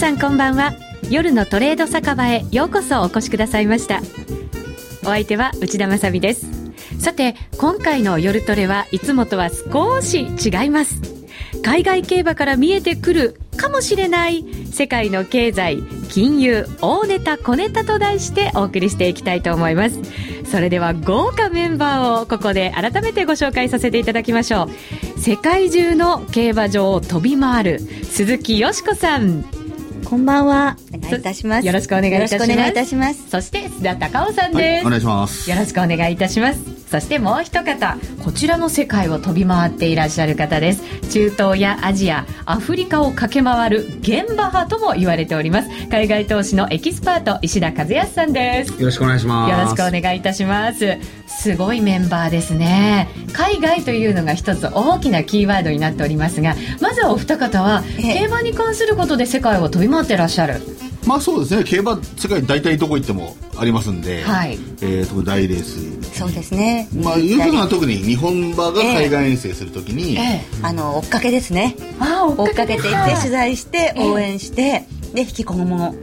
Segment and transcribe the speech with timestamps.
[0.00, 0.72] さんこんばんは。
[1.10, 4.00] 夜のトレード酒場へようこそお越しくださいました。
[5.02, 6.46] お相手は内田まさです。
[6.98, 11.02] さて今回の夜トレはいつもとは少し違います。
[11.62, 20.00] 海外競馬から見えてくるかもしれない世界の経済金融大ネタ小ネタと題してお送りしていきたいと思います。
[20.50, 24.70] それでは豪華メンバーをここで改めてご紹介させていただきましょ
[25.16, 25.20] う。
[25.20, 29.59] 世界中の競馬場を飛び回る鈴木よしこさん。
[30.10, 30.76] こんばんは。
[30.92, 31.66] お願いいたします。
[31.68, 32.52] よろしくお願いいたします。
[32.52, 33.30] お願いいたします。
[33.30, 35.48] そして、須田隆夫さんです、はい、お願いします。
[35.48, 36.79] よろしくお願いいたします。
[36.90, 40.82] そしてもう一方こちらの世界を飛び回っていらっしゃる方です。
[41.10, 45.68] 中東やアジアアフリカを駆け回る現場派とも言われております。
[45.88, 48.72] 海外投資のエキスパート石田和康さんです。
[48.72, 49.50] よろしくお願いします。
[49.50, 50.98] よろしくお願いいたします。
[51.28, 53.08] すごいメンバーですね。
[53.32, 60.60] 海外というのが一つ大きなキーワードになっておりますがまずはお二方は競馬に関することで世界を飛び回ってらっしゃる
[61.06, 61.64] まあそうですね。
[61.64, 66.18] 競馬世界大体どこ行ってもありますんで、はい、えー、と大レース。
[66.18, 66.88] そうですね。
[66.94, 71.76] まあいうふうな特に日本馬が海外遠征するときに、えー、あの追っかけですね。
[71.98, 75.94] あ追っかけていって取材して応援して、で引き込むもの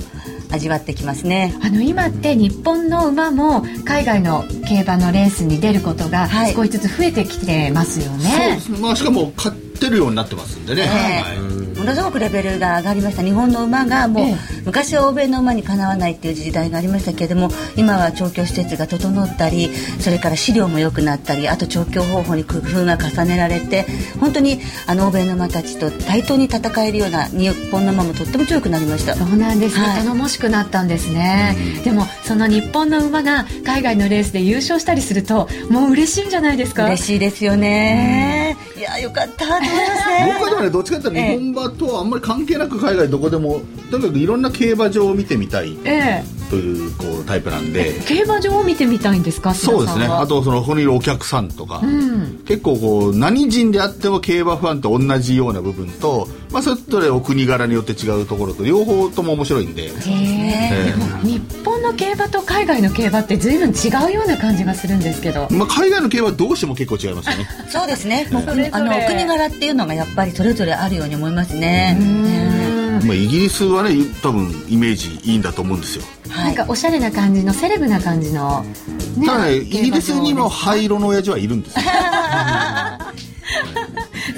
[0.52, 1.56] 味わってきますね。
[1.62, 13.24] あの今って日本の馬も海外の競馬のレースに出ることが少しずつ増えてきてますよね、はい、そうですね、まあ、しかも勝ってるようになってますんでね、えー、はいものすごくレベルが上がりました。
[13.24, 14.26] 日本の馬がもう、
[14.66, 23.86] 昔は欧米の馬にかなわないっていう時代がありましたけれども今は調教施設が整ったりそれから飼料も良くなったりあと調教方法に工夫が重ねられて
[24.20, 29.16] 本当にあの欧米の馬たちと対等に戦えるような日本の馬もとっても強くなりました。
[29.16, 36.86] そうなんですね、はい、頼もしくなったんですね、でもその日本の馬が海外のレースで優勝したりするともう嬉しいんじゃないですか？
[36.86, 40.34] 嬉しいですよね、いやよかったと思いますね。
[40.34, 48.00] 僕はでもねどっちかっていうと日本馬とはあんまり関係なく海外どこでもとにかくいろんな競馬場を見てみたい、えというこうタイプなんで。
[48.08, 49.54] 競馬場を見てみたいんですか？
[49.54, 50.06] そうですね。
[50.06, 59.88] あとそのここにいるお客さんとか、うん、結構こう何人であっても競馬ファンと同じような部分と、まあ、それぞれお国柄によって違うところと両方とも面白いんで。
[59.88, 60.94] へえ
[61.24, 67.48] 日本の競馬と海外の競馬って随分違うような感じがするんですけど、まあ、海外の競馬はどうしても結構違いますよね。
[67.70, 68.28] そうですね、
[68.72, 78.64] あのお国柄っていうのがやっぱりそれぞれあるように思いますねまあ、イギリスはね多分イメージいいんだと思うんですよ、はい、なんかおしゃれな感じのセレブな感じの、
[79.18, 81.86] ね、ただねイギリスにも灰色の親父はいるんですよ。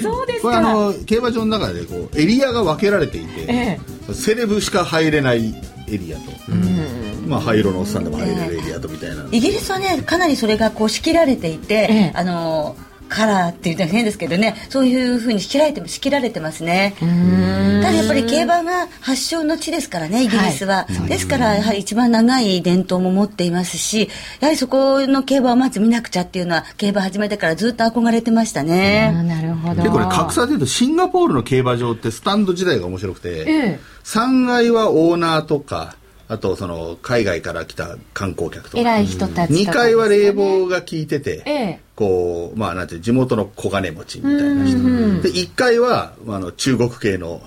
[0.02, 3.78] そうですこれあの競馬場の中でこうエリアが分けられていて、え
[4.08, 5.54] え、セレブしか入れない
[5.88, 12.76] エリアと、うん、まあ灰色のおっさんでも入れるエリアとみたいな、イギリスはねかなりそれがこう仕切られていて、ええ、あの
[13.10, 14.54] カラーって言ったら変ですけどね。
[14.70, 16.94] そういうふうに仕切られて仕切られてますね。
[17.00, 24.08] ただやっぱり競馬が発祥の地ですからねイギリスは、はい、ですからやはり一番長い伝統も持っていますし
[24.40, 29.12] やはりそこの競馬をまず見なくちゃっていうのは競馬始めてからずっと憧れてましたね。
[29.24, 29.82] なるほど。
[29.82, 35.96] でこれ格差でいうとシンガポールの競馬場ってスタンド時代が面白くて、ええ、3階はオーナーとか
[36.30, 38.80] あとその海外から来た観光客とか。
[38.80, 45.22] 偉い人たち、ね、2階は冷房が効いてて、ええ、こうまあなんていう地元の小金持ちみたいな人。
[45.22, 47.42] で1階はあの中国系の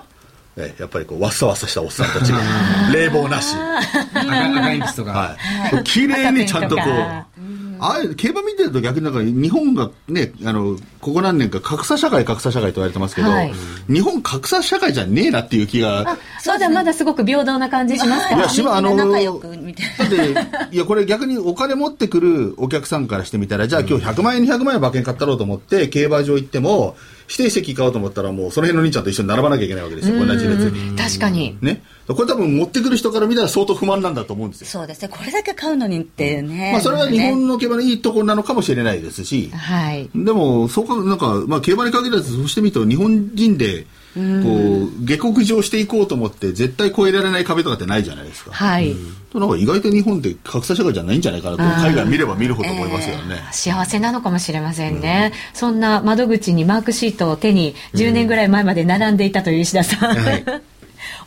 [0.58, 2.40] えやっぱりこうわっさわさしたおっさんたちが
[2.94, 3.56] 冷房なし。
[4.14, 6.82] 赤いんとか、はい、綺麗にちゃんとこ
[7.33, 7.33] う
[7.86, 13.54] あれ競馬見てると逆になんか日本がねあのここ何年か格差社会格差社会と言われてますけど、はい、
[13.88, 18.36] 日本格差社会じゃねえなっていう気がそうだまだすごく平等な感じしますか？
[18.36, 19.24] いや島あのだって
[20.72, 26.96] いやこれ逆にお金持ってくるお客さんからしてみたらじゃあ今日100万円200万円馬券買ったろうと思って競馬場行っても
[27.29, 30.25] 指定席買おうと思ったらもうその辺の兄ちゃんと一緒に並ばなきゃいけないわけですよ。
[30.25, 30.97] 同じ列に。
[30.97, 31.57] 確かに。
[31.61, 31.84] ね。
[32.07, 34.67] これ多分持ってくる人から見たら相当不満なんだと思うんですよ。
[34.67, 36.72] そうですねこれだけ買うのにってね。
[36.73, 48.52] まあそれは日本の競馬のいいところなのかもしれないですし、はい、でもそうかなんか、まあ、競馬に限らずそうしてみると日本人でこう下克上していこうと思って絶対越えられない壁とかってないじゃないですか。
[48.52, 48.96] はい。
[49.34, 60.24] なんか意外と日本って格差社会じゃないんじゃないかなと海外見れば見るほど思いますよね、えー、幸せなのかもしれませんね、うん、そんな窓口にマークシートを手に10年ぐらい前まで並んでいたという石田さん、うん。
[60.24, 60.46] はい。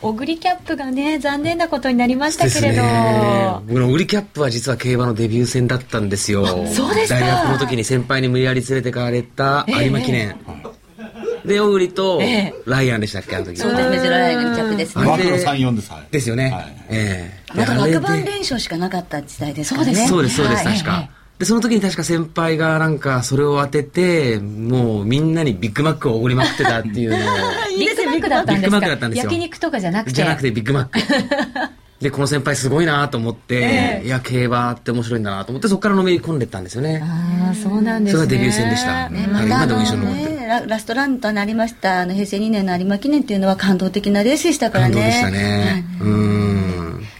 [0.01, 6.45] オグリキャップがね残念なことになりましたけれど、ね、僕のオグリキャップは実は競馬のデビュー戦だったんですよ。
[6.67, 10.76] そうです大学の時に先輩に無理やり連れてかれた有馬記念、えー
[11.47, 12.21] で、小栗と
[12.65, 13.57] ライアンでしたっけ、あの時。
[13.57, 15.05] そうですね、ゼロライアンの客ですね。
[15.05, 15.91] マクロ34です。
[16.11, 16.53] ですよね。
[16.89, 17.57] ええ。
[17.57, 20.07] まだ枠番連勝しかなかった時代ですからね。
[20.07, 21.09] そうです、そうです、確か。
[21.39, 27.19] で、その時に確か先輩がなんかそれを当てて、もうみんなにビッグマックをおごりまくってたっていうのを。
[27.77, 28.61] ビッグマックだったんですか？
[28.61, 30.13] ビッグマックだったんですよ焼肉とかじゃなくて。
[30.13, 30.99] じゃなくてビッグマック。
[32.01, 37.01] で、この先輩すごいなと思って、いや、競馬って面白いんだなと思って、そこからのめり込んでったんですよね。
[37.03, 38.23] ああ、そうなんですね。
[38.25, 39.09] それがデビュー戦でした。
[39.09, 40.31] ね、また今でも印象に残ってる。
[40.31, 45.85] ねララストランとなりましたあの平成2年の有馬記念っていうのは感動的なレースでしたからね感動でしたね。
[45.99, 46.56] うん。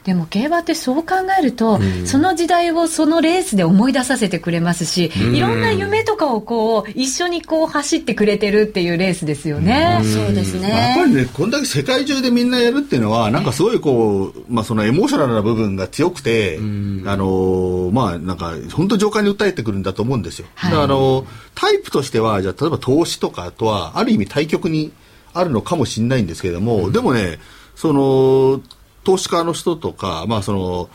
[0.03, 10.01] でも競馬ってそう考えると、その時代をそのレースで思い出させてくれますし、いろんな夢とかをこう一緒にこう走ってくれてるっていうレースですよね。
[10.03, 20.47] そうですね、やっぱりね、こんだけ世界中でみんなやるっていうのは、なんかすごいこう、まあそのエモーショナルな部分が強くて、あのーまあなんか、本当上官に訴えてくるんだと思うんですよ。
[20.63, 21.25] だからあのー
[21.56, 24.91] タイプとしては、じゃあ例えば投資とかとは、ある意味対極に
[25.33, 27.39] あるのかもしれないんですけれども、でもね、
[27.75, 28.62] その、
[29.07, 30.89] 投資家の人とか、まあその、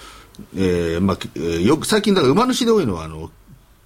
[0.54, 3.30] えーまあ、えーよく最近だから馬主で多いのは、あの、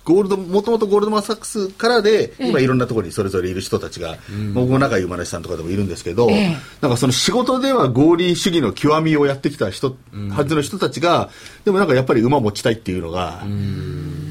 [0.02, 4.18] ゴールド、もともとゴールドマンサックスからで、今いろんなところにそれぞれいる人たちが、
[4.52, 6.28] 僕も仲いい馬主さんとかでもいるんですけど、
[6.80, 9.96] なんかその仕事では合理主義の極みをやってきた人、
[10.30, 11.30] はずの人たちが、
[11.64, 13.42] でもなんかやっぱり馬持ちたいっていうのが、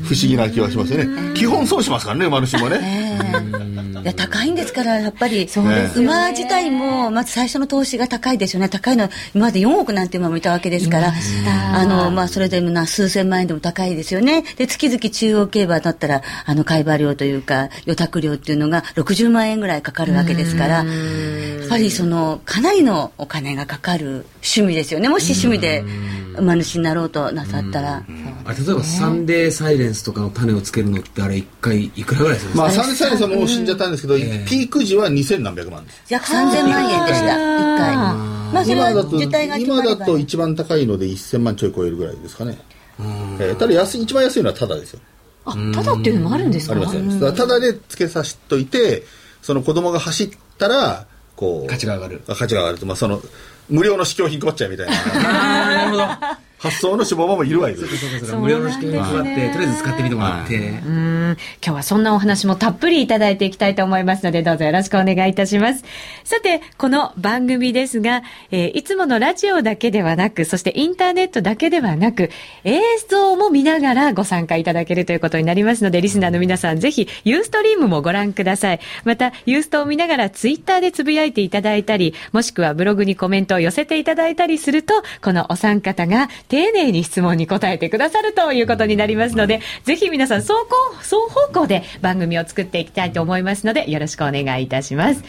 [0.03, 1.33] 不思議な気がしますよね。
[1.35, 3.64] 基本そうしますからね、馬主もね。
[4.01, 5.47] いや高いんですからやっぱり。
[5.47, 6.07] そうですよね。
[6.07, 8.69] 馬自体もまず最初の投資が高いですよね。
[8.69, 11.13] 高いのは今まで4億なんて馬もいたわけですから。
[11.73, 14.43] あの、まあ、それでもな数千万円でも高いですよね。
[14.57, 20.75] で月々中央競馬だったらあの買馬料というか予託料っていうのが60万円ぐらいかかるわけですから。
[20.75, 25.09] やっぱりそのかなりのお金がかかる趣味ですよね。
[25.09, 25.83] もし趣味で
[26.37, 28.03] 馬主になろうとなさったら。
[28.47, 36.01] あれ例えばサンデーサイレンスとかの種をつけるのってあれ一回いくらぐらいするんですか、まあ、サンデーサイレンスはもう死んじゃったんですけど、ピーク時は2000何百万です。
[36.09, 37.95] 約3000万円でした、1回。
[37.95, 42.57] まあ、それは今だと、受胎が決ま今ればだと一番高いので1000万ちょい超えるぐらいですかね。
[42.99, 44.99] えーただ安い、一番安いのはタダですよ。
[45.45, 46.73] あ、ただっていうのもあるんですか？
[46.75, 47.19] ありますあります。
[47.47, 49.03] だでつけさしといて、
[49.41, 51.05] その子供が走ったら、
[51.35, 51.69] こう。
[51.69, 52.85] 価値が上がるあ価値が上がると。
[52.85, 53.21] まあ、その、
[53.69, 54.93] 無料の試供品配っちゃうみたいな。
[54.95, 57.97] ああなるほど発想の志望もいるわけです。
[57.97, 65.83] そうかそうか無料の試験を配ってとりあえず使ってみてもらって、うん今日はそんなお話もたっぷりいただいていきたいと思いますので、どうぞよろしくお願いいたします。
[66.23, 72.29] さて、この番組ですが、えーいつものラジオだけではなく、そしてインターネットだけではなく、
[72.63, 78.79] 映像も見ながらご参加いただけるということになりますので、リスナーの皆さん、ぜひ、ユーストリームもご覧ください。
[79.03, 90.63] また、ユーストを見ながらツイッターでつぶやいていただいたり、もしくはブログにコメントを寄せていただいたりすると、このお三方が丁寧に質問に答えてくださるということになりますので、ぜひ皆さん、双方、
[91.01, 95.21] 双方向で番組を作っていきたいと思いますので、よろしくお願いいたします。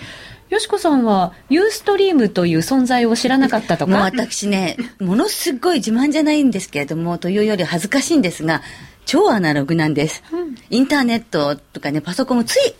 [0.50, 8.62] よしこさんは、ユーストリームという存在を知らなかったともうか私ね、ものすごい自慢じゃないんですけれども、というより恥ずかしいんですが、
[9.04, 10.22] 超アナログなんです。
[10.70, 12.74] インターネットとかね、パソコンもつい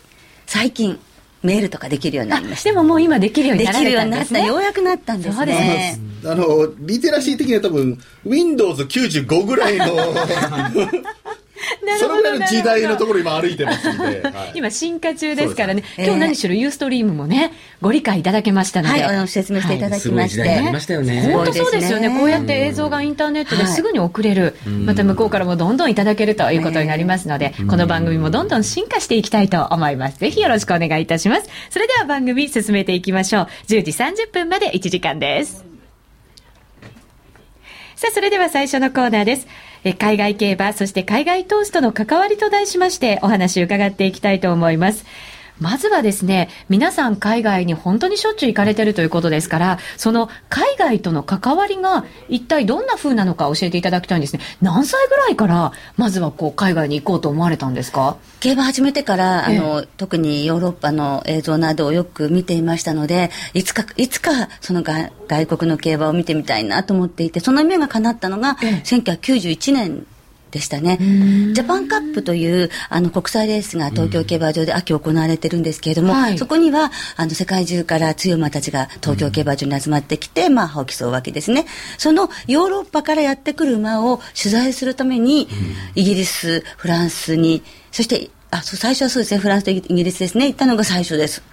[0.45, 0.97] 最近、
[1.43, 2.69] メールとかできるようになりました。
[2.69, 4.41] でももう今できるようになられたんですね。
[4.41, 5.99] になった、ようやくなったんですそうですねね。
[6.25, 9.85] あの、リテラシー的には多分、Windows95 ぐらいの、
[11.99, 14.21] そのぐらいの時代のところ今歩いてますんで。
[14.21, 17.51] はい今進化中ですからね、今日何しろユーストリームもね、
[17.81, 19.03] ご理解いただけましたので。
[19.03, 20.43] はい、説明していただきまして。
[20.43, 22.09] すごいましたよね本当そうですよね。
[22.09, 24.55] こうやって映像像がインターネットですぐに送れる。
[24.85, 30.19] また向こうからもどんどんいただけるということになりますので、この番組もどんどん進化していきたいと思います。
[30.19, 31.49] ぜひよろしくお願いいたします。
[31.69, 33.47] それでは番組進めていきましょう。
[33.67, 35.65] 10時30分まで1時間です。
[37.95, 39.47] さあ、それでは最初のコーナーです。
[39.87, 45.05] え海外競馬、そして海外投資との関わりと題しましてお話を伺っていきたいと思います。
[45.59, 54.41] まずはですね、皆さん海外に本当にしょっちゅう行かれてるということですから、その海外との関わりが一体どんな風なのか教えていただきたいんですね。
[54.61, 58.17] 何歳ぐらいから、まずはこう海外に行こうと思われたんですか？
[58.39, 68.81] 競馬始めてから、あえの、特にヨーロッパの映像などをよく見ていましたので、いつか、いつか、そのが外国の競馬を見てみたいなと思っていて、その夢が叶ったのが、ええ。
[68.85, 70.05] 1991年
[70.51, 70.97] でしたね。
[70.97, 76.37] ジャパンカップというあの国際レースが東京競馬場で秋行われてるんですけれども、はい。
[76.37, 81.65] そこにはあの世界中から強い馬たちが東京競馬場に集まってきて、まあ、歯を競うわけですね。
[81.97, 85.47] そのヨーロッパからやってくる馬を取材するために、
[85.95, 91.43] イギリス、フランスに、そして、あ、そう最初はそうですね、フランスとイギリスですね、行ったのが最初です。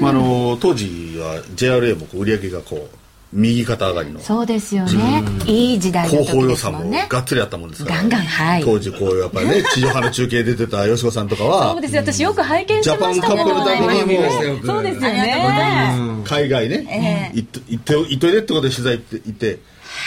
[0.00, 4.20] まあ、あの、当時は JRA もこう売り上げがこう、右肩上がりの。
[4.20, 5.24] そうですよね。
[5.46, 7.06] いい時代の広報時予算もですもんね。
[7.08, 12.02] がっつりあったもんですから、ガンガンはい当時こうやっぱりね 地上波の中継出てたよしこさんとかはそうですよ。
[12.02, 14.30] 私よく拝見してましたジャパンカップのためにも
[14.64, 15.42] そうですよね。
[15.44, 19.58] ま海外ね、行っと行って行っといでってことで取材行って行って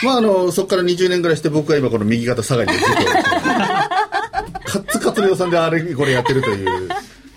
[0.02, 2.94] まああのそこから20年ぐらいして僕は今この右肩下がりでずっと
[4.70, 6.88] カッツカツの予算であれこれやってるという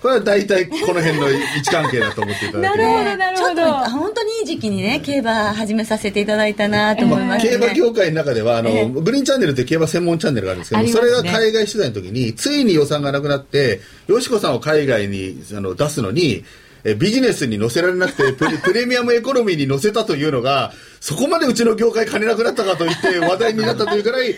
[0.03, 16.43] これは大体この辺の位置関係だと思っていただけなるほどなるちょっとほど本当にいい時期にね競馬始めさせていただいたなと思いますね、競馬業界の中ではあの、グリーンチャンネルって競馬専門チャンネルがあるんですけどねそれが海外取材の時についに予算がなくなってよしこさんを海外にあの出すのに
[16.83, 24.35] えビジネスに載せられなくてプレプレミアムエコノミーに載せたというのがそこまでうちの業界金なくなったかと言って話題になったというくらい え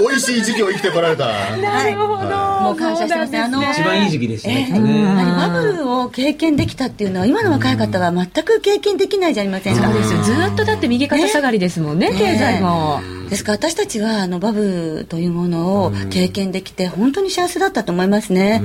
[0.00, 1.26] 美味しい時期を生きてこられた。
[1.56, 2.26] なるほど、
[2.60, 3.38] もう感謝してますね。
[3.38, 4.64] あの一番いい時期でしたね、ええ。
[4.64, 5.00] きっとね。
[5.00, 9.84] やはりバブルを経験できたっていうのは今の若い方は全く経験できないじゃありませんか。
[9.84, 10.22] そうですよ。
[10.24, 18.60] ずーっとだって右肩下がりですもんね経済も、ですから私たちはあのバブルというものを経験できて本当に幸せだったと思いますね。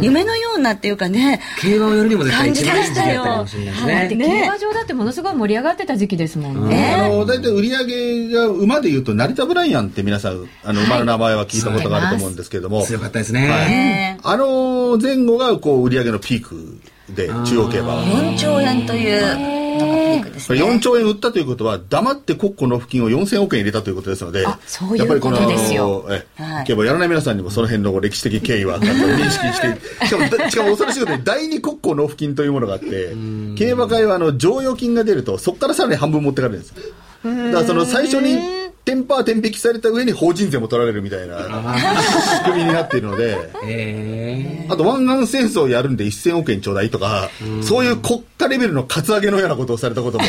[0.00, 4.26] 夢のようなっていうかね競馬をやるにも絶対感じ一番いい時期ましたよだったかもしれないですだってね。
[4.26, 13.48] 競馬場だってものすごい盛り上がってた時期ですもんね、あの大体売り上げが馬でいうと成田ブライアンって皆さんあの馬の名前は聞いたことがあると思うんですけれども、強かったですね。
[13.48, 14.18] ね。
[14.22, 18.04] あの前後がこう売り上げのピークで中央競馬は。
[18.04, 20.24] 4兆円というね。
[20.48, 26.06] 4兆円売ったということは黙って国庫納付金を4000億円入れたということですのであそういうやっぱりこのことですよ。
[26.10, 26.64] えはい。
[26.64, 33.14] 競馬やらない皆さんにもその辺の歴史的経緯は 認識してしかもだしかも恐ろしいことに第二国庫納付金というものがあって
[33.56, 36.70] 競馬会はあの剰余金が出るとそこからさらに半分持ってかれるんです。
[36.70, 36.76] よ
[37.24, 38.38] だからその最初に
[38.84, 47.28] テンパー天引きされた上に法人税も取られるみたいな仕組みになっているのでえあと湾岸戦争をやるんで1000億円ちょうだいとか、
[47.62, 50.24] そういう国家レベルのカツアゲのようなことをされたことも、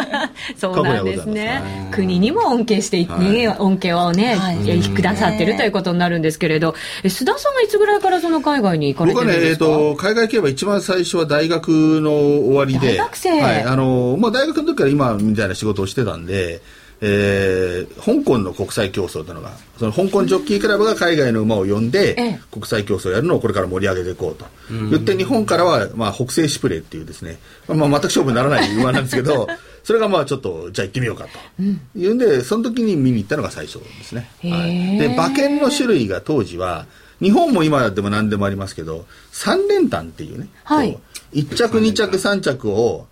[0.56, 1.88] そうなんですね。
[1.90, 4.58] 国にも恩恵してい、ね恩恵をね、はい。
[4.68, 11.68] えくださってるということになるんですけれど、え須田さんがいつぐらいからその海外に行かれて僕はね、えっ、るんですかと、海外競馬一番最初は大学
[12.00, 13.40] の終わりで、大学生。
[13.40, 16.60] はい、あの、まあ大学の時から今みたいな仕事をしてたんで、
[17.00, 24.46] えー香港の国際競争というのが、その香港ジョッキークラブが海外の馬を呼んで、ええ国際競争をやるのをこれから盛り上げていこうと。
[24.68, 27.38] 言って日本からは、まあ、北西シュプレーっていうですね、
[27.68, 29.48] まあ、全く勝負にならない馬なんですけど、
[29.84, 31.62] それがまあちょっと、じゃあ行ってみようかと。
[31.98, 34.30] いうんで、その時に見に行ったのが最初ですね。
[34.42, 36.86] はい、で、馬券の種類が当時は、
[37.20, 41.00] 日本も今でも何でもありますけど、三連単っていうね、はいこ
[41.34, 43.06] う1着、2着、3着を、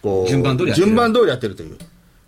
[0.00, 1.76] こう、順番通りやってる順番通りやってるという。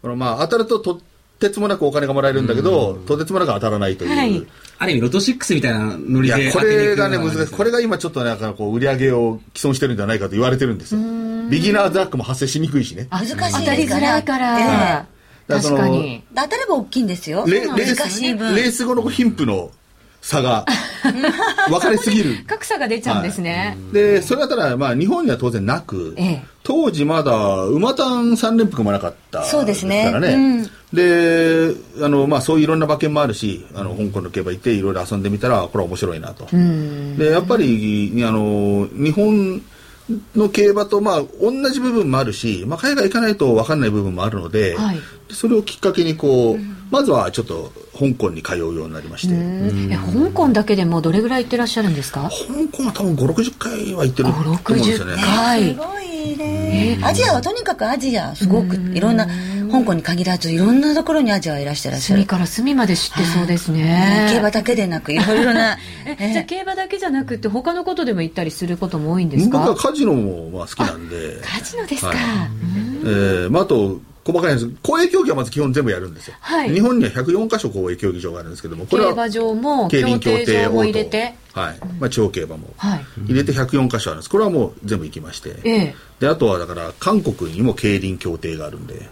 [0.07, 1.01] このまあ、当たるとと
[1.41, 4.17] てつもなくお金がもらえるんだけど、とてつもなく当たらないという。
[4.17, 4.47] はい。
[4.79, 6.43] ある意味ロト6みたいなノリで。
[6.45, 7.53] いやこれがね難しい。
[7.53, 11.01] これが今ちょっとなんかこう売り上げを既存してるんじゃないかと言われてるんですよ。
[11.51, 13.09] ビギナーズラックも発生しにくいしね。
[13.11, 13.37] 難しい。
[13.37, 15.07] 当たりづらいから、ええだか
[15.49, 16.23] らその確かに。
[16.37, 17.45] 当たれば大きいんですよ。
[17.49, 19.73] レース後の貧富の
[20.27, 20.67] 差が
[21.69, 22.35] 分かりすぎる。
[22.49, 23.79] 格差が出ちゃうんですね。
[23.93, 26.43] でそれはただまあ日本には当然なく、ええ。
[26.65, 30.07] 当時まだ馬単3連複もなかったそうですね。
[30.07, 30.71] からね、うん。
[30.93, 39.63] であの、まあ、そういういろんな馬券もあるしあの香港の競馬行っていろいろ遊んでみたらこれは面白いなと、でやっぱりあの日本
[40.37, 45.01] の競馬と、まあ、同じ部分もあるし、まあ、海外行かないと分かんない部分もあるので、はい。
[45.31, 46.59] それをきっかけにこう、
[46.93, 52.31] まずはちょっと香港に通うようになりまして、え香港だけでもどれぐらい行ってらっしゃるんですか？
[52.31, 55.15] 香港は多分5 6 0回は行ってると思うんですよね。
[55.15, 56.56] 5 60回すごいね、
[57.03, 59.27] アジアはとにかくアジアすごくいろんな
[59.71, 62.23] 香港に限らずいろんなところにアジアはいらしてらっしゃる。
[62.23, 63.83] 隅から隅まで知ってそうですね。
[63.83, 64.29] ね。
[64.31, 65.79] 競馬だけでなく いろいろな。
[66.19, 72.17] えじゃあ競馬だけじゃなくて他のことでも行ったりすることも多いんです僕はかカジノもまあ好きなんで、カジノですか、はい。
[73.05, 74.71] えーまあ、あと細かいんです。
[74.83, 76.75] 公営競技はまず基本全部やるんですよ、はい。
[76.75, 81.35] 日本には104カ所公営競技場があるんですけどもこれは競馬場も競輪競競艇も入れて。
[81.53, 81.79] はい。
[82.01, 83.05] まあ、地方競馬もはい。
[83.29, 84.31] 入れて104カ所あるんです。
[84.31, 85.95] これはもう全部行きまして、ええ。
[86.19, 89.09] であとはだから韓国にも競輪競艇があるんで、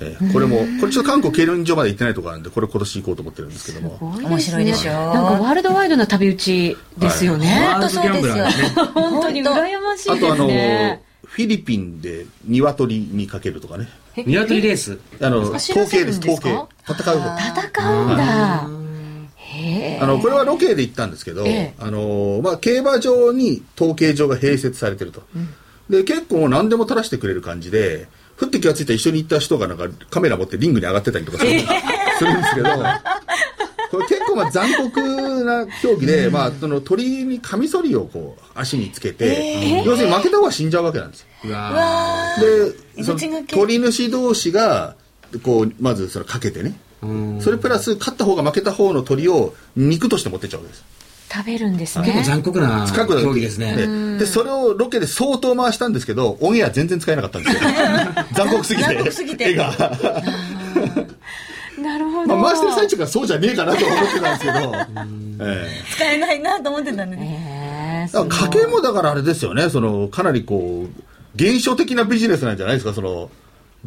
[0.00, 3.98] えーこれもこれちょっと韓国競輪場まで行ってないところあるんでこれ今年行こうと思ってるんですけども。
[4.00, 4.92] 面白いでしょ。
[4.92, 8.84] なんかワールドワイドな旅打ちですよね、ワールドギャンブラーですね。
[8.94, 13.88] 本当に羨ましいですあとあのねフィリピンで鶏にかけるとかね
[14.26, 14.98] 鶏レース。
[15.20, 16.50] あの統計です統計
[16.86, 17.38] 戦う方。
[17.72, 18.68] 戦うんだ。
[19.36, 21.74] へえあのこれはロケで行ったんですけど、ええ。
[21.78, 25.22] あのまあ、競馬場に統計場が併設されてると、
[25.88, 32.68] で結構何でも垂らしてくれる感じでふって気がついたら一緒に行った人がなんかカメラ持ってリングに上がってたりとかするんですけど
[33.90, 41.26] これ結構まあ残酷な競技で、まあ、その鳥にカミソリをこう足につけて、要するに負けた方が死んじゃうわけなんですよ。
[42.96, 44.96] でその鳥主同士が
[45.42, 46.74] こうまずそれかけてね。
[47.02, 50.84] ーそれプラス勝った方が負けた方の鳥を肉として持ってっちゃうわけです。
[51.30, 53.76] 食べるんです結構ね残酷な競技ですね。
[53.76, 57.60] ででそれをロケで相当回したんですけどオンエア全然使えなかったんですよ。
[58.34, 58.94] 残酷すぎて。
[58.94, 59.50] 残酷すぎて。
[59.50, 59.72] 絵が
[61.78, 64.74] なるほど、まあ、回してる最中からそうじゃねえかなと思ってたんですけど、
[65.46, 65.94] ええ。
[65.94, 69.70] 使えないなと思ってたんでね、えー、家計もだからあれですよね。
[69.70, 70.88] そのかなりこう
[71.34, 73.30] 現象的なビジネスなんじゃないですかその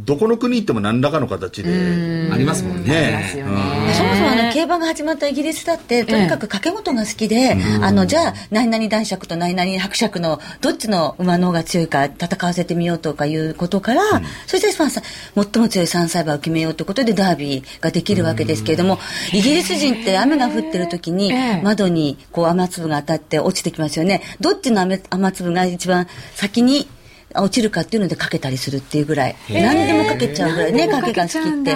[0.05, 2.89] どこの国行っても何らかの形でありますもんね。
[2.89, 3.31] ね。
[3.33, 14.01] そもそもあの競馬が始まったイギリスだってとにかく掛け事が好きで、あのじゃあ何々男爵と何々伯爵のどっちの馬の方が強いか戦わせてみようとかいうことから、
[14.47, 15.01] そしてまあさ
[15.35, 18.99] 最も強い3歳馬を決めようということでダービーができるわけですけれども、
[19.33, 24.21] イギリス人って雨が降ってる時に窓にこう雨粒が当たって落ちてきますよね。
[24.39, 26.87] どっちの雨雨粒が一番先に
[27.35, 29.35] 落ちるかっていうのでかけたりするっていうぐらい。
[29.49, 30.73] 何でもかけちゃうぐらい。
[30.73, 31.71] ねかけが好きって。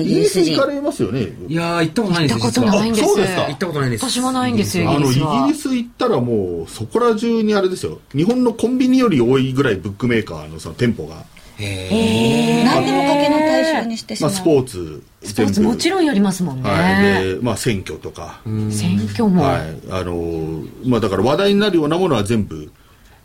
[0.00, 1.28] イイギリギリス行かれますよね。
[1.46, 3.04] いやー行ったことないんです行ったことないんです。
[3.04, 3.42] あそうですか。
[3.46, 8.00] 行ったことないです私もないんですよイあのイギギリス行ったらもうそこら中にあれですよ。
[8.14, 11.24] 日本のコンビニより多いぐらいブックメーカーのその店舗が、
[11.58, 17.24] 何でもかけの対象にしてしまう、まあ、スポーツスポーツもちろんやりますもんね、はい。
[17.24, 18.40] でまあ、選挙とか、
[18.70, 19.60] 選挙も、はい。
[19.90, 22.70] あのーまあ、だから話題になるようなものは全部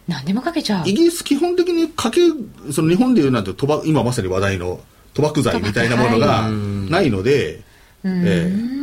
[0.08, 0.90] 何でもかけちゃう。
[0.90, 2.22] イギリス基本的にかけ
[2.72, 4.80] その日本でいうなんて賭博今まさに話題の
[5.14, 7.62] 賭博罪みたいなものがないので、
[8.04, 8.74] ええ。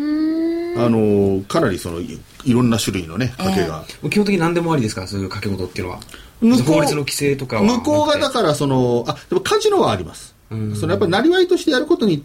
[0.79, 5.00] あのーかなりそのいいろんな種類のね賭けが、基本的に何でもありですか？
[5.03, 6.00] らそういう掛け事っていうのは。
[6.41, 12.25] 向こう法律の規制とかは向こうがだからそのあでもカジノはあります、そのやっぱりなりわいとしてやることに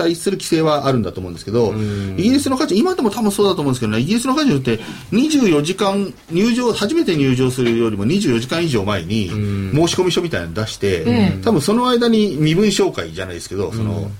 [0.00, 1.74] 対する規制はあるんだと思うんですけど、
[2.16, 4.78] イギリスのカジノ今でも多分そうだと思うんですけどねイギリスのカジノって
[5.12, 14.10] 24時間入場初めて入場するよりも24時間以上前に申し込み書みたいなの出して、多分その間に身分紹介じゃないですけどその、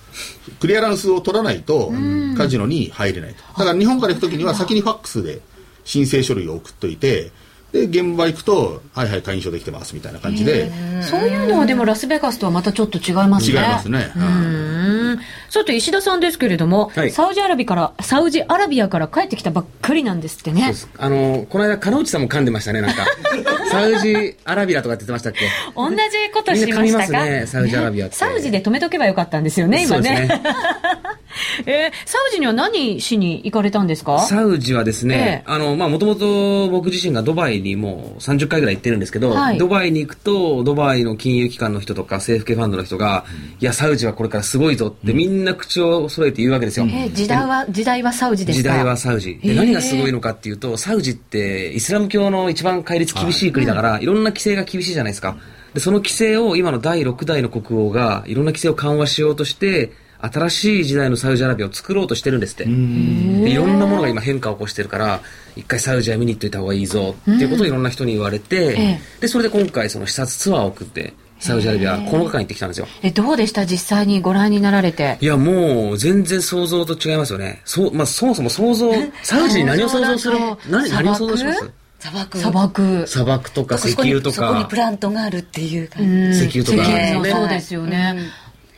[0.60, 1.92] クリアランスを取らないと
[2.36, 3.42] カジノに入れないと。
[3.58, 5.40] だから日本から行く時には先にファックスで
[5.84, 7.32] 申請書類を送っといて
[7.72, 10.70] で現場行くと「はいはい会員証できてます」みたいな感じで。
[11.02, 13.58] そういうのはでもラスベガスとはまたちょっと違いますね。
[13.60, 14.10] 違いますね。
[14.16, 15.18] うん。
[15.48, 17.10] さて石田さんですけれども、はい。
[17.10, 20.74] サウジアラビからサウジアラビアから帰ってきたばっかりなんですってね。
[20.98, 23.06] あのこの間金内さんも噛んでましたねなんか。
[23.70, 25.46] サウジアラビアとかって言ってましたっけ？
[25.76, 25.96] 同じ
[26.34, 26.82] ことしましたか？
[26.82, 28.16] みんな噛みますねサウジアラビアって。
[28.16, 30.08] サウジで止めとけばよかったんですよね今ね。
[30.08, 30.42] そうですね。
[31.66, 34.18] えーサウジには何しに行かれたんですか？
[34.20, 35.52] サウジはですね、ええ。
[35.52, 43.24] あの、まあ、もともと僕自身がドバイにもう30回ぐらい行ってるんですけど、はいドバイに行くと、ドバイの金融機関の人とか政府系ファンドの人が、
[43.60, 46.86] いや、サウジはこれからすごいぞってみんな口を揃えて言うわけですよ。
[46.86, 48.62] えー時代は時代はサウジですか？
[48.62, 49.38] 時代はサウジ。
[49.42, 55.36] で、何がすごいのかっていうと、サウジってイスラム教の一番戒律厳しい国だから、いろんな規制が厳しいじゃないですか。
[55.74, 59.92] で、その規制を今の第6代の国王が、いろんな規制を緩和しようとして、
[60.22, 62.64] 新しい時代のサウジアラビアを作ろうとしてるんですって。
[62.64, 65.20] でいろんなものが今変化を起こしてるから、
[65.56, 69.00] 一回サウジア見に行っといた方がいいぞっていうことをいろんな人に言われて、ええ。
[69.20, 72.86] で、それで今回その視察ツアーを送って、サウジアラビア9日間行ってきたんですよ。
[73.02, 73.64] えどうでした？
[73.64, 75.16] 実際にご覧になられて。
[75.22, 77.62] いや、もう、全然想像と違いますよね。
[77.64, 80.36] そう、まあ、そもそも想像、サウジに何を想像する？
[80.68, 81.70] 何、何を想像します？
[81.98, 82.38] 砂漠？
[82.38, 83.06] 砂漠。
[83.06, 83.50] 砂漠。
[83.52, 84.36] とか石油とか。
[84.36, 86.32] そこにプ、ラントがあるっていう感じ、うん。
[86.32, 86.88] 石油とか。
[86.88, 88.16] ねそうですよね、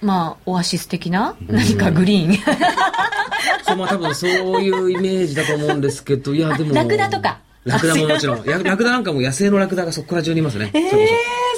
[0.02, 2.36] まあオアシス的な何かグリーン。
[3.64, 6.74] そう、まあ多分そういうイメージだと思うんですけど、いや、でも。
[6.74, 7.38] ラクダとか。
[7.64, 8.44] ラクダももちろん。
[8.44, 10.70] やラクダなんかも野生のラクダがそこから中にいますね。
[10.72, 11.08] それこそえー、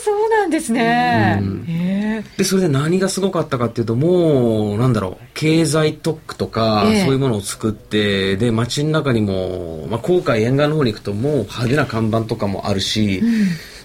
[0.04, 2.38] そうなんですね、えー。
[2.38, 7.04] で、それで何がすごかったかっていうと、もう、なんだろう、経済特区とか、ええ。
[7.04, 13.22] そういうものを作って、で、街の中にも、まあ、航海沿岸の方に行くと、もう派手な看板とかもあるし、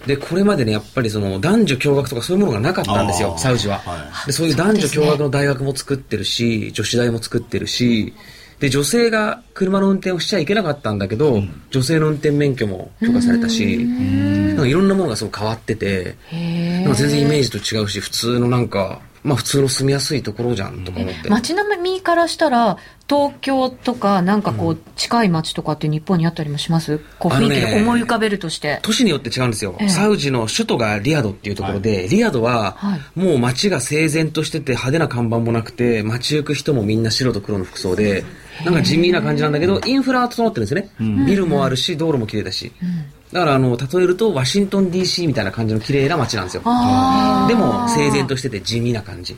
[0.06, 4.32] で、これまでね、やっぱりその、男女共学とかそういうものがなかったんですよ、サウジは、はで。
[4.32, 8.14] そういう男女共学の大学も作ってるし、女子大も作ってるし、
[8.60, 21.30] で、女性が車の運転をしちゃいけなかったんだけど、女性の運転免許も許可されたし、なんかいろんなものがすごく変わってて、へなんか全然イメージと違うし、普通のなんか、まあ普通の住みやすいところじゃんとか思って。
[21.30, 22.78] 街並みからしたら
[23.08, 27.00] 東京とかなんかこう近い街とかって日本にあったりもします？
[27.18, 29.90] こう雰囲気で思い浮かべるとして、都市によって違うんですよ、ええ。
[29.90, 33.20] サウジの首都がリヤドっていうところで、リヤドははい。
[33.20, 38.24] もう街が整然としてて派手な看板もなくて街行く人もみんな白と黒の服装で
[38.64, 42.72] なんか地味な感じなんだけどインフラは整ってるんですよね、ビルもあるし道路も綺麗だし、
[43.32, 46.64] だからあの例えるとワシントン DC みたいな感じの綺麗な街なんですよ。
[47.48, 49.38] でも整然としてて地味な感じ。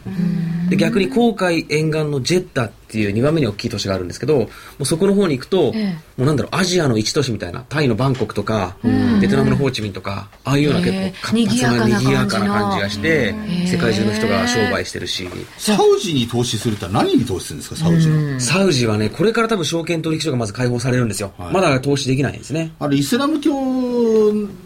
[0.69, 4.49] で逆に航海沿岸のジェッダってっていう2番目に大きい都市があるんですけど、も
[4.81, 8.75] うそこの方に行くと、ええもうなんだろう、アジアの一都市みたいな、タイのバンコクとか、
[9.21, 15.27] ベトナムのホーチミンとか、ああいうような結ええ構活発な賑賑やかなやかな感じがしてえ、世界中の人が商売してるし、
[15.57, 18.39] サウジに投資するって何に投資するんですか、サウジは。
[18.39, 21.31] サウジはね、これから多分証券取引所がまず開放されるんですよ。
[21.37, 22.71] はいまだ投資できないんですね。
[22.79, 23.51] あれ、イスラム教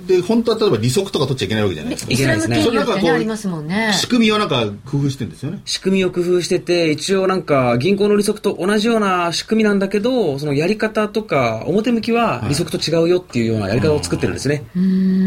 [0.07, 2.11] で、本当は例えば利息とか取っちゃいけないわけじゃないですか。
[2.11, 5.61] イスラムいけないですね金融ってそれなんかこうねありますもんね仕組みをなんか工夫してるんですよね。
[5.65, 14.63] 仕組みを工夫してて、一応なんか銀行の利息と同じような仕組みなんだけど、そのやり方とか、表向きは利息と違うよっていうようなやり方を作ってるんですね。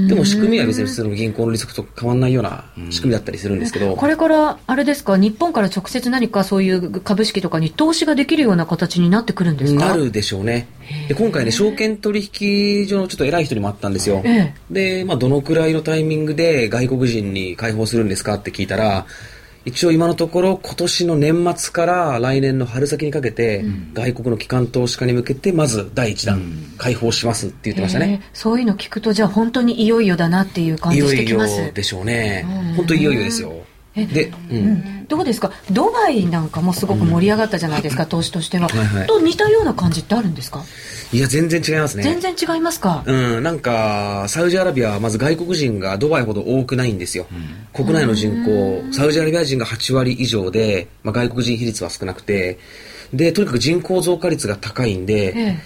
[0.08, 5.16] でも仕組みは別に普通の銀行の利息と変わんないような仕組みだったりするんですけど、これからあれですか？
[5.16, 9.88] 日本から直接何かそういう株式とかに投資ができるような形になってくるんですか？
[9.88, 10.68] なるでしょうね。
[11.08, 14.22] で、今回ね、証券取引所のちょっと偉い人にもあったんですよ。
[14.24, 14.54] え。
[14.70, 19.04] で、まあ、どのくらいのタイミングで外国人に開放するんですかって聞いたら、
[19.68, 26.40] 一応今のところ今年の年末から来年の春先にかけて、外国の機関投資家に向けてまず第一弾
[26.78, 28.20] 開放しますって言ってましたね。
[28.22, 32.44] えーそういうの聞くとじゃあ本当にいよいよだなっていう感じいよいよしてきますでしょうね。
[32.76, 33.52] 本当いよいよですよ。
[34.06, 35.06] で、うん。
[35.08, 35.52] どうですか？
[35.70, 39.06] ドバイなんかもすごく盛り上がったじゃないですか、投資としては、はいはい。
[39.06, 40.64] と似たような感じってあるんですか、
[41.12, 42.02] いや、全然違いますね。
[42.02, 47.26] 全然違いますか、うん、なんか、サウジアラビアはまず外国人がドバイほど多くないんですよ。
[47.72, 52.58] 国内の人口、サウジアラビア人が8割以上で、まあ、外国人比率は少なくて、
[53.14, 55.58] で、とにかく人口増加率が高いんで、え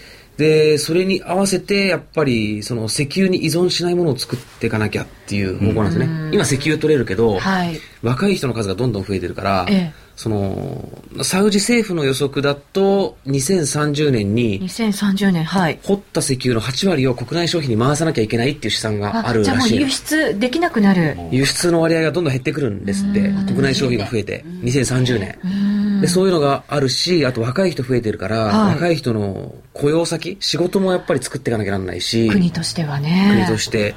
[0.43, 6.31] で、それに合わせて、やっぱり、その石油に依存しないものを作っていかなきゃっていう方向なんですね。
[6.33, 7.79] 今石油取れるけど、はい。
[8.03, 15.79] 若い人の数がどんどん増えてるから、ええその、サウジ政府の予測だと、2030年に、2030年はい。
[15.83, 20.17] 掘った石油の8割を国内消費に回さなきゃいけないっていう試算があるじゃあもう輸らしいです。
[20.17, 21.17] 出できなくなる。
[21.31, 26.01] 輸出の割合がどんどん減ってくるんですって、国内消費が増えて、2030年。
[26.01, 28.75] で、そういうのがあるし、あと若い人増えてるから、はい。
[28.75, 33.31] 若い人の雇用先、仕事もやっぱり作っていかなきゃならないし、国としてはね。
[33.33, 33.95] 国として、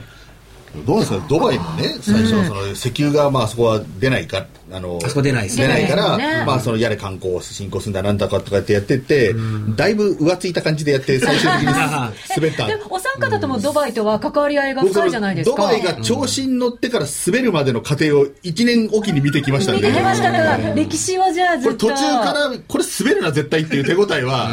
[0.86, 4.45] どうですか、ドバイもね、最初はその石油がまあそこは出ないか、
[4.76, 5.68] あのあそこ出ないですね。
[5.68, 6.44] 出ないから、ね。
[6.46, 9.34] まあそのやれ観光を進行するんだなんだかとかってやってって、
[9.76, 12.68] だいぶ浮ついた感じでやって、 最終的に滑った。
[12.68, 15.56] でもお三方ともドバイとは関わり合いが深いじゃないですか。
[15.56, 20.32] ドバイが調子に乗ってから滑るまでの過程を1年おきに見てきましたんで、見てきました。
[20.32, 21.88] から歴史はじゃあずっと。
[21.88, 24.50] これ途中から、これ滑るな絶対っていう手応えは、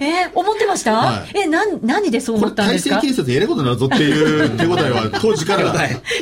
[0.00, 1.38] えー思ってました、はい。
[1.38, 2.96] えなん何でそう思ったんですか？
[3.00, 5.72] 制建設やることになるぞっていう手応えは当時から。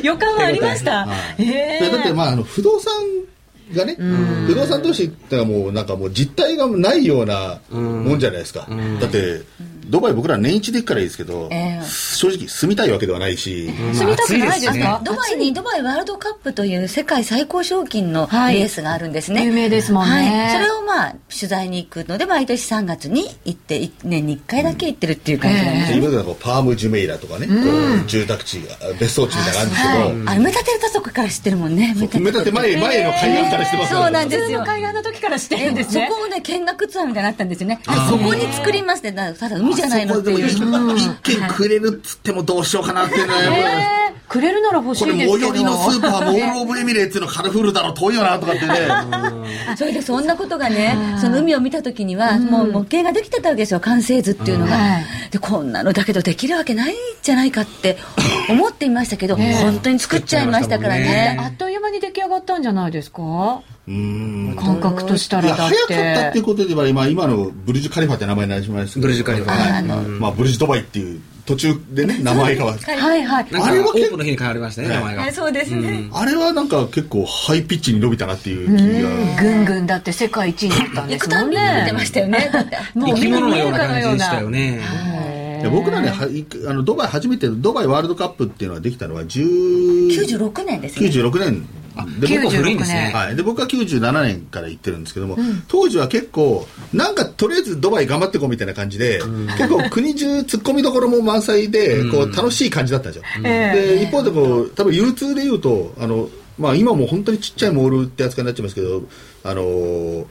[0.03, 1.43] 予感はありました、はい。
[1.43, 1.91] えー。
[1.91, 2.91] だってまああの不動産
[3.75, 3.95] がね、
[4.47, 8.67] 不動産投資ってもうなんかもう実態がないようなもんじゃないですか、
[8.99, 9.41] だって
[9.91, 11.85] ドバイ僕ら年一で行くからいいですけど、ええ。
[11.85, 15.01] 正直住みたいわけではないし、住みたくないですか？
[15.03, 18.55] ドバイにドバイワールドカップという世界最高賞金のはい。
[18.55, 20.11] レースがあるんですね、有名ですもんね。
[20.11, 31.93] はい、それをまあ取材に行くので毎年3月に行って1年に1回だけ行ってるっていう感じなんです、今まではこうパーム・ジュメイラとかね、こう住宅地が別荘地みたいなのあるんですけど、はい、あれ埋め立てたとこから知ってるもんね。
[31.97, 34.45] 埋埋め立て前前の海岸からしてますからそうなんですよ。
[34.45, 36.07] 普通の海岸の時から知ってるんですね。
[36.07, 40.49] そこをね見学ツアーみたいなのあったんですよねそこに作りますってだただ海じゃないのっていう。
[40.49, 44.11] そこでも一軒くれるっつってもどうしようかなっていうのはやっぱりえー。
[44.31, 45.47] くれるなら欲しこれいですけど。
[45.47, 48.75] 最寄りのスーパーモール・オブ・エミレーツのカルフールだろ遠いよなとかってね。
[49.75, 54.77] それでそんなことがね、その海を見た時には、もう模型ができてたわけですよ、完成図っていうのが。
[54.77, 55.05] はい。
[55.31, 57.97] で、こんなのだけどできるわけないんじゃないかって
[58.47, 61.37] 思っていましたけど、本当に作っちゃいましたからね。
[61.37, 63.21] あっという間に出来上がったんじゃないですか？
[63.21, 63.25] う
[63.57, 63.61] ん
[64.55, 69.51] 感覚としたらだっ早かったっていてうことで言えば今今のブルジュ・カリファって名前になりましブルジュカリファ。
[69.51, 69.83] はい。
[69.83, 73.47] まあブルジュ・ドバイっていう途中でね名前変わってはいはい。
[73.51, 75.27] あれは結構オープンの日に変わりましたね、名前が。
[75.27, 76.09] えそうですね。
[76.13, 79.41] あれはなんか結構ハイピッチに伸びたなっていう気が。
[79.41, 81.49] ぐんぐんだって世界一位になったんですもん行くたん。
[81.49, 82.51] びに見てねましたよね。
[82.95, 84.81] 生き物のようなか感じでしたよね。
[85.69, 91.07] 僕らねはいあのドバイ初めてドバイワールドカップっていうのができたのは10 96年ですね。
[91.07, 91.67] 96年
[92.05, 93.11] で僕古いんですね。
[93.13, 95.37] はい、で僕は97年から行ってるんですけども、
[95.67, 99.21] 当時は結構なんかとりあえずドバイ頑張ってこうみたいな感じで、
[99.57, 103.13] 結構国中突っ込みどころも満載でこう楽しい感じだったん。
[103.13, 109.03] ですよ、で一方でこう多分流通で言うとあの、まあ、今もう本当にちっちゃいモールって扱いになっちゃいますけど
[109.43, 110.25] あのー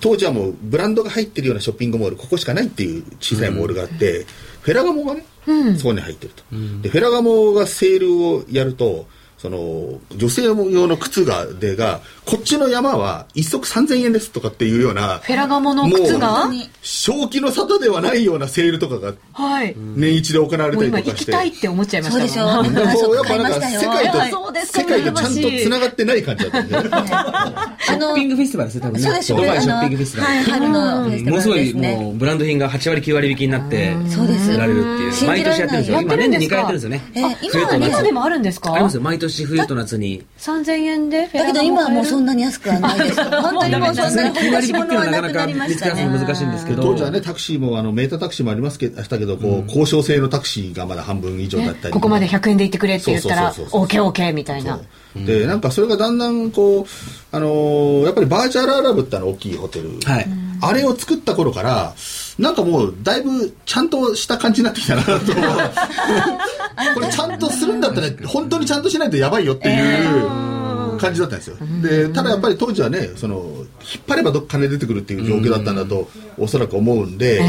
[0.00, 4.26] 当時はもうブランドが入ってるようなショッピングモールここしかないっていう小さいモールがあって、
[4.60, 5.24] フェラガモがね、
[5.78, 6.42] そこに入ってると、
[6.82, 9.06] でフェラガモがセールをやると
[9.38, 10.54] その女性用
[10.86, 16.48] の靴がでがこっちの山は一足3000円ですとかっていうようなフェラガモの靴が？
[16.82, 19.12] 正気の沙汰ではないようなセールとかが
[19.94, 22.46] 年一で行われたりとかして、行きたいって思っちゃいましたそうでしょ
[23.06, 29.22] もうやっぱなんか世界と世界とちゃんとつながってない感じだったんで、ね、ショッピングフェスティバルですね多分ね。
[29.22, 34.52] そうドバイショッピングフェスティバル、はい、春のフェスティバル、ね、ものすごいもうブランド品が8割9割引きになってそうです。
[34.52, 35.26] 売られるっていう。
[35.26, 36.00] 毎年やってるんですよ。
[36.00, 38.72] 今年で2回やってるんですよね、えー、今今でもあるんですか？
[38.72, 39.02] ありますよ。
[39.02, 40.24] 毎年冬と夏に。
[40.38, 43.24] 3000円でだけど今はもうそんなに安くはないです。
[43.30, 46.82] 本当にもうそんなに9割引きっていうのはなかなか見つけ出すの難しいんですけど。
[46.82, 54.80] 当時はねタクシーもあのメータータクシーもありますけどしたけどこう、交渉制のタクシーがまだ半分以上だったり、ここまで100円で行ってくれって言ったら OKOK みたいな。
[55.14, 56.86] でなんかそれがだんだんこう
[57.32, 60.26] あのー、やっぱりバーチャルアラブっての大きいホテル、はい、
[60.60, 61.94] あれを作った頃から
[62.38, 65.10] なんかもうだいぶちゃんとした感じになってきたなと
[66.94, 71.56] これちゃんとするんだったら本当にちゃんとしないとやばいよっていう感じだったんですよ。
[71.82, 73.36] でただやっぱり当時はねその
[73.94, 77.42] 引っ張ればどっか金出てくるっていう状況だったんだとおそらく思うんで、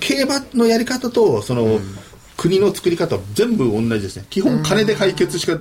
[0.00, 1.80] 競馬のやり方とその、
[2.36, 4.24] 国の作り方は全部同じですね。
[4.30, 5.58] 基本金で解決しか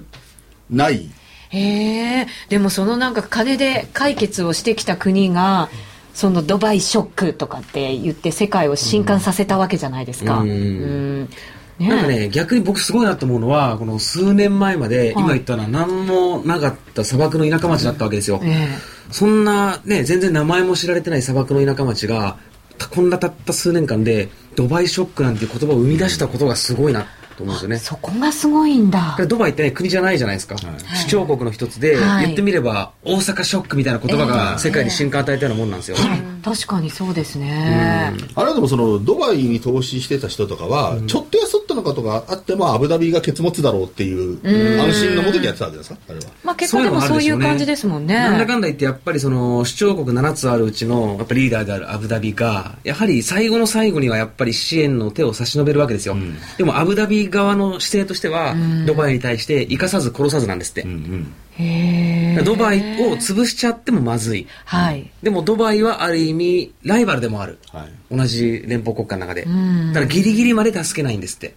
[0.69, 1.09] ない、
[1.49, 2.27] へえ。
[2.49, 5.69] でもそのなんか金で解決をしてきた国が
[6.13, 10.39] そのドバイショックとかって言って世界を震撼させたわけじゃないですか。
[10.39, 11.29] うん、
[11.79, 18.41] ね、なんかね逆に僕すごいなと思うのはこの数年前まで、今言ったのは何もなかった砂漠の田舎町だったわけですよ、
[19.09, 22.37] そんなね全然名前も知られてない砂漠の田舎町が
[22.89, 27.05] こんなたった数年間でドバイショックなんていう言葉を生み出したことがすごいな
[27.41, 27.77] と思うんですよね。
[27.77, 29.17] そこがすごいんだ。
[29.27, 30.55] ドバイってね、国じゃないじゃないですか。
[30.55, 30.63] はい、
[31.03, 35.97] 首長国の一つで、はい、言ってみれば、大阪ショックみたいな言葉が世界に震撼与えたようなもんなんですよ。
[35.99, 38.13] えー、確かにそうですね。
[38.35, 44.39] あれでもその、ドバイに投資してた人とかは、うん、ちょっとやそっとのことがあっても、アブダビが結物だろうっていう、
[44.79, 45.97] 安心のもとにやってたわけですか？
[46.09, 46.25] あれは。
[46.43, 48.15] まあ結構でもそういう感じですもんね。
[48.15, 56.15] なんだかんだ言って、やっぱりその、首長国7つあるうちの、やっぱリーダーであるアブダビが、やはり最後の最後にはやっぱり支援の手を差し伸べるわけですよ。
[56.15, 60.81] うん、でもアブダビ側の姿勢としては、ドバイに対して生かさず殺さずなんですって。
[60.83, 61.33] うんうん、
[62.43, 64.47] ドバイを潰しちゃってもまずい。
[64.65, 65.09] はい。
[65.21, 67.59] でもドバイはある意味ライバルでもある。
[67.71, 69.43] はい、同じ連邦国家の中で。
[69.43, 71.55] だからギリギリまで助けないんですって。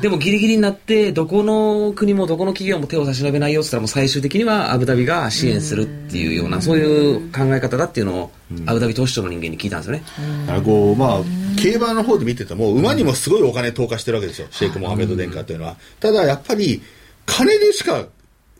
[0.00, 8.30] でもギリギリになってどこの国もどこの企業も手を差し伸べないよって言ったらもう最終的にはアブダビが支援するっていうようなそういう考え方だっていうのを
[8.66, 10.02] アブダビ投資庁の人間に聞いたんですよね。
[10.48, 11.20] あこうまあ
[11.60, 15.76] 競馬の方で見てても馬にもすごいお金投下してるわけですよシェイク・モハメド殿下というのは。
[15.98, 16.82] ただやっぱり
[17.24, 18.06] 金でしか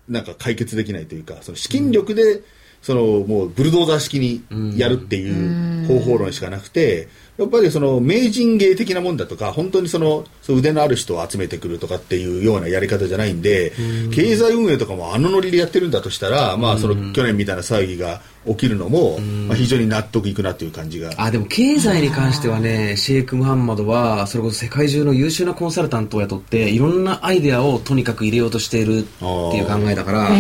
[0.08, 2.42] なんか解決できないというかその資金力で
[2.82, 7.08] そのもうブルドーザー式にやるっていう方法論しかなくて。
[7.36, 13.72] やっぱりその名人芸的なもんだとか本当にその腕のある人を集めてくるとかっていうようなやり方じゃないんで
[14.14, 21.10] 経済運営とかもあのノリでやってるんだとしたらまあその去年みたいな騒ぎが起きるのもまあ非常に納得いくなという感じが。
[21.16, 29.24] あでも経済に関してはねシェイク・ムハンマドはそれこそ世界中の優秀なコンサルタントを雇っていろんなアイデアをとにかく入れようとしているって
[29.56, 30.30] いう考えだから。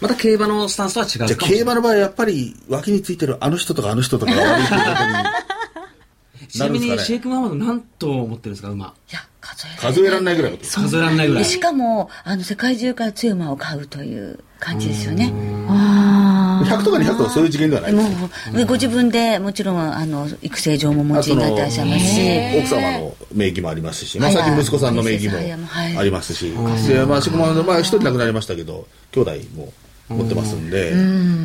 [0.00, 5.04] また競馬のスタンスとは違うじゃ競馬の場合やっぱり脇についてるあの人とかあの人とかが悪いということ
[6.44, 8.70] に ちなみにシェイク・マハマド何頭持ってるんですか？
[8.70, 8.86] 馬。
[8.86, 10.36] いや数えられない。
[10.36, 11.44] ぐらい数えられないぐらい。
[11.44, 15.32] しかもあの世界中から強い馬を買うという感じですよね
[16.64, 22.20] 100とか200とかそういう次元ではないもうご自分でもちろんあの育成上もお持ちになってらっしゃいますし。
[22.60, 25.36] 奥様の名義もありますし、まあ、最近息子さんの名義も
[25.98, 26.52] ありますし、
[26.88, 29.72] でまあ、しかもまあ一人亡くなりましたけど兄弟も
[30.08, 30.92] 持ってますんで、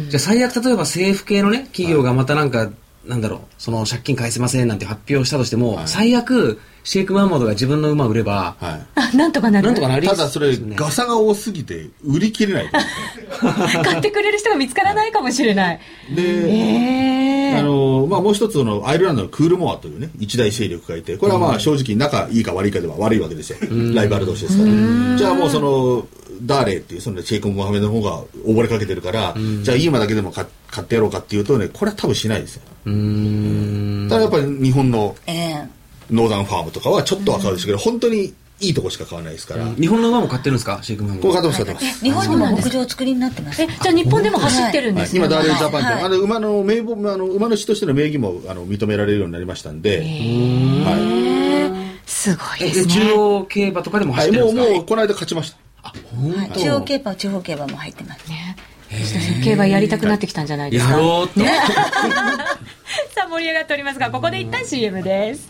[0.09, 2.69] じゃあ最悪例えば政府系のね企業がまたなんか
[3.05, 8.79] なんだろう、その借金返せませんなんて発表したとしても、はい、最悪、シェイク・マハマドが自分の馬を売れば、は
[9.13, 9.65] い、なんとかなる。
[9.65, 12.69] なんとかなりただそれ、ガサが多すぎて、売り切れない。
[13.83, 15.79] 買ってくれる人が見つからないかもしれない。
[16.15, 23.57] で、えー、あの、まあもう一つのアイルランドのクールモアというね、一大勢力がいて、これはまあ正直仲いいか悪いかでは悪いわけですよ。
[23.95, 25.17] ライバル同士ですから。
[25.17, 26.07] じゃあもうその、
[26.43, 32.61] ダーレっていうそのシェイク・モハメドの方が溺れかけてるから、じゃあいい馬だけでも買ってやろうかっていうとね、これは多分しないですよ。
[32.85, 35.15] ただやっぱり日本の
[36.11, 39.65] ノーザンファームとかはちょっとは買うんですけど、本当にいいとこしか買わないですから。
[39.75, 40.79] 日本の馬も買ってるんですか？
[40.81, 42.03] シェイクマンこ買ってます、買ってます。
[42.05, 43.61] 日本にも牧場を作りになってます。
[43.61, 45.19] え、じゃあ日本でも走ってるんですね。
[45.19, 49.99] 今、ダーレルジャパンって、あの、馬の名簿、あの、馬主としての名義も、あの、認められるようになりましたんで。
[49.99, 51.99] はい。
[52.09, 52.93] すごいですね。
[52.93, 54.61] 中央競馬とかでも走ってるんですか？
[54.63, 55.57] もう、もう、この間勝ちました。
[55.83, 56.59] あ、本当。
[56.61, 58.55] 中央競馬、地方競馬も入ってますね。
[59.43, 60.91] 競馬やりたくなってきたんじゃないですか？
[60.93, 61.39] やろうと。
[61.41, 61.47] ね、
[63.13, 65.49] さあ盛り上がっておりますが、ここで一旦 CM です。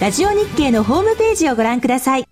[0.00, 2.24] ラジオ日経のホームページをご覧ください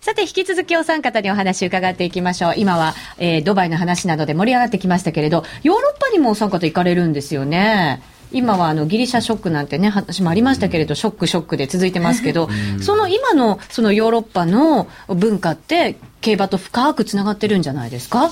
[0.00, 2.54] さて、引き続きお三方にお話伺っていきましょう。
[2.56, 8.02] 今は、えー、ドバイの話などで盛り上がってきましたけれど、ヨーロッパにもお三方行かれるんですよね。
[8.32, 12.48] 今はあのギリシャショックなんてね、話もありましたけれど、ショックショックで続いてますけど、
[12.80, 18.30] その今のそのヨーロッパの文化って、競馬と深くつながってるんじゃないですか？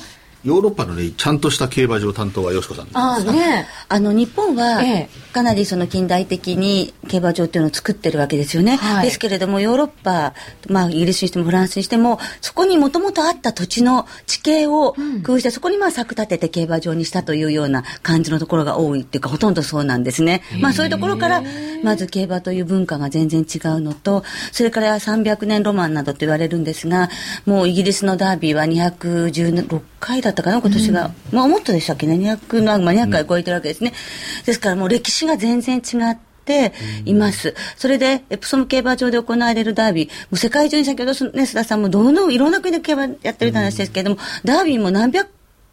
[0.49, 4.81] ヨーロッパのね、ちゃんとした競馬場担当はよしこさんあね、あの日本は
[5.33, 10.33] かなりその近代的に競馬場っていうのを作ってるわけですよね、はい、ですけれどもヨーロッパ、
[10.69, 21.43] まあ、イギリスにしてもフランスにしてもそこにもともとあった土地の地形を工夫して、うん、そこにまあ柵立てて競馬場にしたというような感じのところが多いっていうかほとんどそうなんですね、まあ、そういうところから
[21.83, 27.11] まず競馬という文化が全然違うのとそれから300年ロマンなどと言われるんですが
[27.45, 31.11] もうイギリスのダービーは216回だったかな、今年が。
[31.33, 33.93] うん、まあ、もっとでしたっけね、200の、まあ、200回超えてるわけですね。
[34.45, 36.73] ですからもう歴史が全然違って、
[37.05, 37.55] います。
[37.77, 45.29] それで、エプソム競馬場で行われるダービー、もう世界中に先ほど、ね、須田さんもどの、いろんな国で競馬やってる話ですけれども、ダービーも何百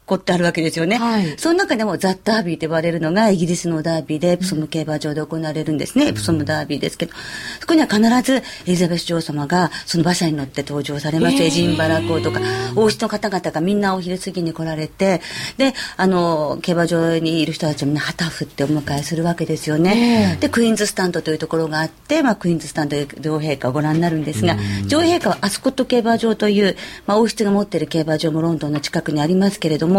[0.06, 0.98] 個ってあるわけですよね。
[0.98, 6.08] はい、その中でもザ・ダービーと呼ばれるのがイギリスのダービーで、エプソム競馬場で行われるんですね。
[6.08, 7.14] エプソムダービーですけど、
[7.60, 11.36] そこには必ずエリザベス女王様がその馬車に乗って登場されます。
[11.42, 12.40] エジンバラ公とか、
[12.76, 15.22] 王室の方々がみんなお昼過ぎに来られて、
[15.58, 20.38] で、あの、競馬場にいる人たちもみんな旗振ってお迎えするわけですよね。
[20.40, 24.56] で、クイーンズスタンドというところがあって、まあ、クイーンズスタンドで女王陛下をご覧になるんですが、
[24.88, 26.76] 女王陛下はアスコット競馬場という、
[27.08, 29.95] まあ、王室が持っている競馬場もロンドンの近くにありますけれども、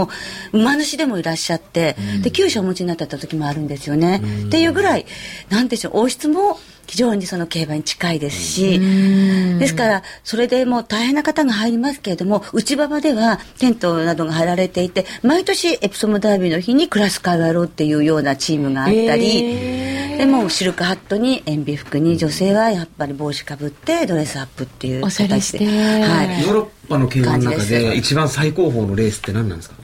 [0.53, 4.21] 馬主でもいらっしゃって、うん、で厩舎をお持ちになった時もあるんですよね。
[4.23, 5.07] うん、っていうぐらい
[5.49, 8.79] なんでしょう王室も非常にその競馬に近いですし、
[9.59, 19.43] ですから、それでもう大変な方が入りますけれども、内馬場ではテントなどが張られていて、毎年エプソムダービーの日にクラス会をやろうっていうようなチームがあったり、
[20.17, 25.67] でもシルクハットに塩ビ服に女性はやっぱり帽子かぶってドレスアップっていう形で。
[25.67, 29.77] はい、ヨーロッパの競馬の中で一番最高峰のレースって何なんですか？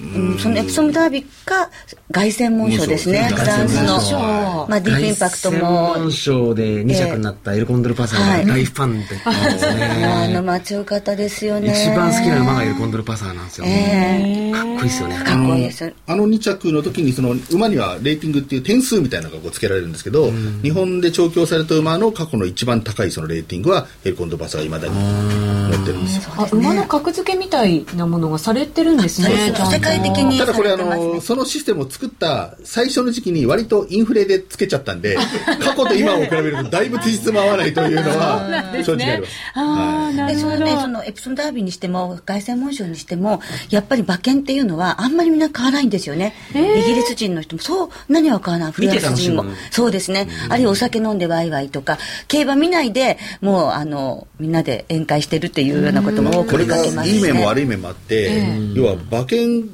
[0.00, 1.70] うん、そのエプソムダービーか
[2.10, 5.58] 凱旋門賞ですねフランスの、まあ、ディープインパクトも。
[5.58, 11.72] 凱旋門賞で2着になったエルコンドルパサーが大ファンで、あのまあ強かった ですよね。
[11.72, 15.16] 一番好きな馬がエルコンドルパサーなんですよ、えー、かっこいいですよね。
[15.16, 35.16] かっこいいですあの2着の時にその馬にはレーティングっていう点数みたいなのがつけられるんですけど、うん、日本で調教された馬の過去の一番高いそのレーティングはエルコンドルパサーがいまだに持ってるんですよ、ね、馬の格付けみたいなものがされてるんですね世界的にただこれあのそのシステムを作った最初の時期に割とインフレでつけちゃったんで
[35.60, 39.32] 過去と今を比べるとだいぶつじつま合わないというのは正直あります。
[39.54, 46.34] あはい、そのねそのエプソンダービーにしても凱旋門賞にしてもやっぱり馬券っていうのはあんまりみんな買わないんですよね。
[46.54, 47.62] イギリス人の人も。
[47.62, 48.72] そう何は買わない。
[48.72, 49.44] フランス人も。
[49.70, 50.28] そうですね。
[50.48, 57.16] あるいはお酒飲んでワイワイとか競馬見ないでもうあのみんなで宴会してるっていうようなことも多く見かけますね。
[57.16, 58.42] いい面も悪い面もあって、
[58.74, 59.73] 要は馬券あ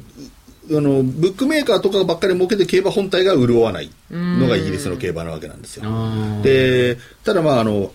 [0.80, 5.84] のブックメーカーとかばっかり儲けて競馬本体が潤わないのがイギリスの競馬なわけなんですよ。
[6.42, 7.90] でただまああの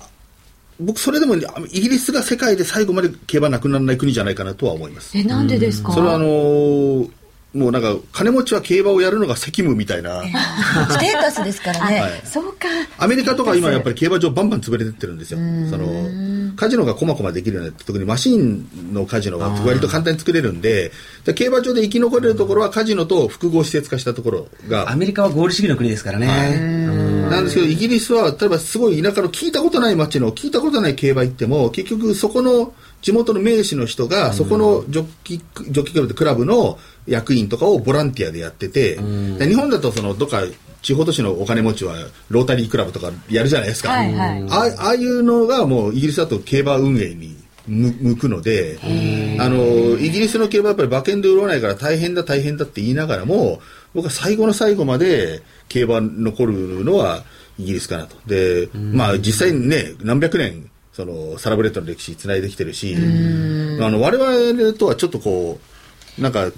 [0.80, 1.40] 僕それでもイ
[1.82, 5.18] ギリスが世界で最後まで競馬なくならない国じゃないかなとは思います。
[5.18, 5.94] えなんでですか？
[5.94, 7.08] それはあの
[7.56, 12.68] もうなんか金持ちは競馬をやるのが責務みたいな、ステータスですからね、はい、そうか。
[12.98, 15.40] アメリカとか今やっぱり競馬場バンバン潰れてってるんですよ。
[15.70, 20.92] そのカジノがこまこまできるようになって特にマシンのカジノが割と簡単に作れるんで
[21.36, 24.92] 競馬場で生き残れるところはカジノと複合施設化したところが。
[24.92, 32.74] アメリカは合理主義の国ですからね、はい、なんですけどイギリスは例えばすごい田舎の聞いたことない街の聞いたことない競馬行っても結局そこの
[33.06, 40.42] 地元の名士の人がそこのジョッキジョッキクラブクラブの役員とかをボランティアでやってて、で日本だとそのどっか
[40.82, 41.94] 地方都市のお金持ちは
[42.30, 47.38] ロータリークラブとかやるじゃないですか、はいはい、ああいうのがもうイギリスだと競馬運営に
[47.68, 48.80] 向くので
[49.40, 53.60] あのイギリスの競馬はやっぱり馬券で売らないから大変だ大変だって言いながらも
[53.94, 57.24] 僕は最後の最後まで競馬残るのは
[57.60, 58.16] イギリスかなと。
[58.26, 63.00] で、まあ実際にね何百年そのサラブレッドの歴史つないできてるし、あ
[63.90, 65.60] の我々とはちょっとこ
[66.18, 66.52] う、なんか、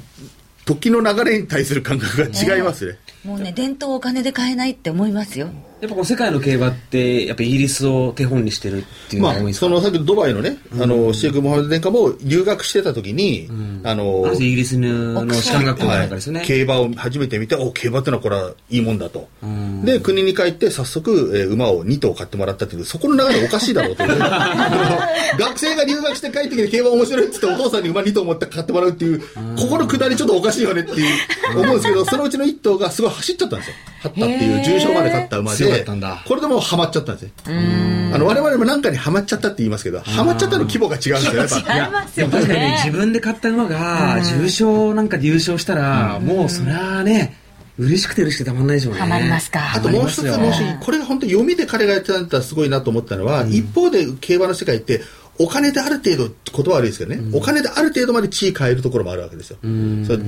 [0.64, 3.00] 時の流れに対する感覚が違いますね。
[3.26, 5.50] もうね、伝統をお金で買えないって思いますよ。
[5.80, 13.48] やっぱこの世界の競馬って、やっぱイギリスを手本にしてるっていうのまあ、が多いんですか、そのさっきのドバイのね、あの、シェイク・モハメド殿下も留学してた時に、
[13.84, 16.44] あの、あの人イギリスの士官学校の中ですよね。
[16.46, 19.28] 競馬を初めて見て、お競馬ってのはこれはいいもんだと。
[19.84, 24.18] で、国に帰って早速、えー馬を2頭買ってもらったっていう、そこの流れおかしいだろうという。
[25.38, 33.76] 学生が留学して帰ってきて競馬面白いって言ってお父さんに馬2頭持って買ってもらうっていう、ここのくだりちょっとおかしいよねっていう思うんですけど、そのうちの1頭がすごい走っちゃったんですよ。
[34.04, 38.12] 勝ったっていう、重賞まで勝った馬で強かったんだ、これでもうハマっちゃったんですね。
[38.14, 41.76] あの、我々もなんかにハマっちゃったって言いますけど、ハマっちゃったの規模が違うんですよ、やっぱ。
[41.76, 42.82] 違いますよでも確かにねね。
[42.86, 47.38] 自分で買った馬が重賞なんかで優勝したら、もうそりゃあね、
[47.78, 49.00] 嬉しくて嬉しくてたまんないでしょうね。
[49.02, 49.74] ハマりますか？
[49.76, 55.02] あともう一つ、もし、これが本当に読みで彼がやってたんだったらすごいなと思ったのは、一方で競馬の世界って、
[55.40, 59.58] お金である程度、言葉悪いですけどね、お金である程度まで地位変えるところもあるわけですよ。
[59.62, 59.68] そ
[60.14, 60.20] れ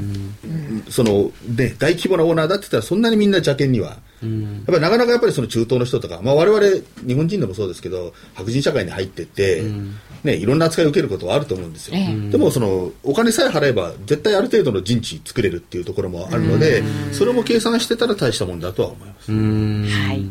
[0.89, 3.97] その、ね、大規模なオーナーだって言ったら、そんなにみんな邪険には。
[4.21, 9.63] やっぱりなかなかやっぱりその中東の人とか、まあ我々、日本人でもそうですけど、白人社会に入ってって、
[10.23, 11.95] ね、いろんな扱いを受けることはあると思うんですよ。
[12.29, 16.83] でもその、お金さえ払えば、絶対ある程度の陣地作れるっていうところもあるので、
[17.13, 19.31] それも計算してたら大したもんだとは思います。
[19.31, 20.25] はい。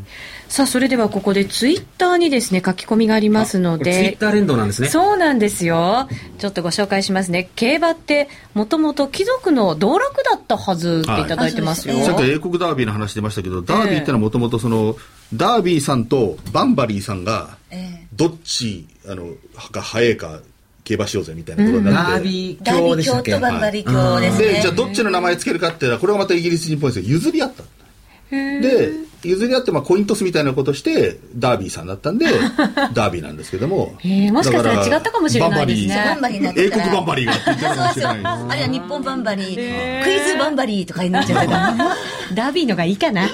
[0.48, 4.18] さあ、それではここでツイッターにですね、書き込みがありますのでツイッ。
[4.18, 4.88] ター連動なんですね。
[4.88, 6.08] そうなんですよ。
[6.38, 7.50] ちょっとご紹介しますね。
[7.54, 11.94] 競馬って、もともと貴族の道楽だったはずっていただいてますよ。
[11.96, 14.96] はいさっき英国ダービーの話出ましたけど、ダービーってのはもともとその、
[15.34, 19.28] ダービーさんとバンバリーさんが、えどっち、あの、
[19.70, 20.40] が早いか、
[20.84, 22.12] 競馬しようぜみたいなことになって。
[22.12, 23.30] ダービーダービー教でしたっけ？
[23.32, 24.44] 教とバンバリー教ですね。
[24.54, 27.62] で、じゃあどっちの名前つけるかっていうのは、これはまたイギリス人っぽいんですけど、譲り合った。
[28.30, 28.92] で、
[29.24, 32.26] 譲り合って、まあ、コイントスみたいなことして、ダービーさんだったんで、
[32.94, 33.94] ダービーなんですけども。
[33.98, 38.20] へえもしかしたら違ったかもしれないですねバンバリーになって英国バンバリーがって言ってるかもしれない。
[38.24, 41.74] あるいは日本バンバリー、クイズバンバリーとかになっちゃってた。
[42.34, 43.22] ダービーのがいいかな。
[43.22, 43.30] もう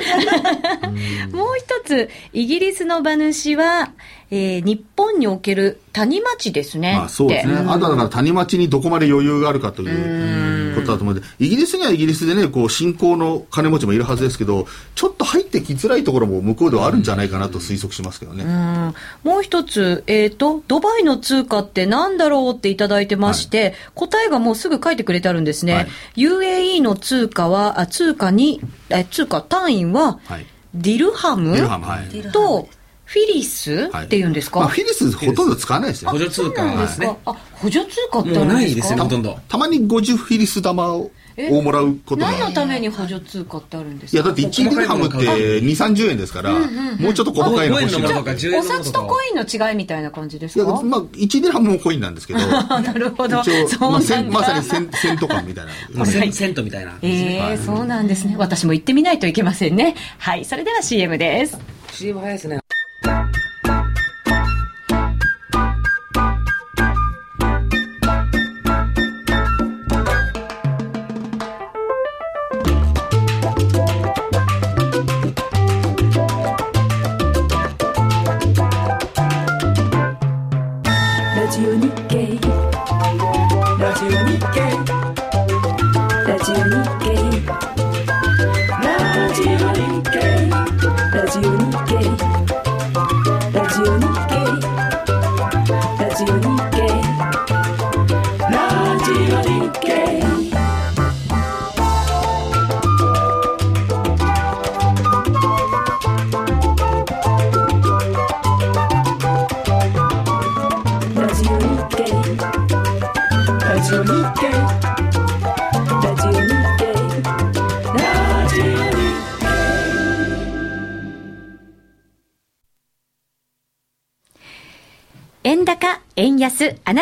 [1.58, 3.90] 一つ、イギリスの馬主は、
[4.30, 6.94] えー日本における谷町ですね。
[6.96, 7.54] まあそうですね。
[7.66, 18.44] あとはだから谷町にどこまで余裕があるかということだと思うんで、イギリスにはイギリスでね、こう、信仰の金持ちもいるはずですけど、ちょっと入ってきづらいところも向こうではあるんじゃないかなと推測しますけどね。
[18.44, 25.74] うんもう一つ、えっ、と、ドバイの通貨って何だろうっていただいてまして、答えがもうすぐ書いてくれてあるんですね。
[25.74, 28.60] はい UAE の通貨は、あ通貨に、
[28.90, 30.46] え通貨単位は、はい。
[30.74, 31.60] ディルハムはい。
[31.60, 31.78] ディルハ
[32.26, 32.68] ムと、
[33.04, 36.18] フィリスはいっていうんですか、まあ、フィリスほとんど使わないですよ補。
[36.18, 37.16] 助通貨なんでですすねか。
[37.26, 38.54] あ、補助通貨ってあもうるんですか？
[38.54, 39.38] ないですよね、ほとんど。
[39.48, 42.30] たまに50フィリス玉をえをもらうことが。
[42.30, 48.62] 何のために補助通貨ってあるんですいや、かだって1ディルハムって2、30円ですから、もうちょっと小高いの欲しい5円のものなとか10円お。
[48.62, 53.40] 札とコインの違いみたいな感じですいや、かまあ、1デハムもコインなんですけど、あ なるほど。
[53.40, 54.06] 一応、まあ、そうなんだ。
[54.06, 55.72] せんまさにセンセント感みたいな。
[55.94, 56.98] まあセントみたいな。
[57.02, 58.36] ええそうなんですね。
[58.38, 59.94] 私も行ってみないといけませんね。
[60.18, 61.58] はい、それでは CM です。
[61.92, 62.58] CM 早いですね。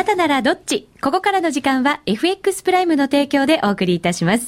[0.02, 0.88] なたならどっち？
[1.00, 4.46] ここからの時間は FX プライムの提供でお送りいたします。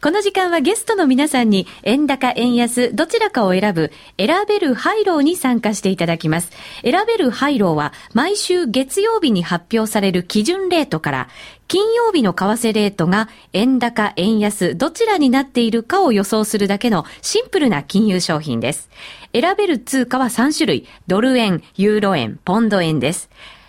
[0.00, 6.50] この時間はゲストの皆さんに円高、円安、どちらかを選ぶ選べるハイローに参加していただきます。
[6.82, 11.28] 選べるハイローは毎週月曜日に発表される基準レートから
[11.68, 18.88] 金曜日の為替レートが円高、円安、どちらになっているかを予想するだけのシンプルな金融商品です。
[19.34, 23.28] 選べる通貨は3種類、ドル円、ユーロ円、ポンド円です。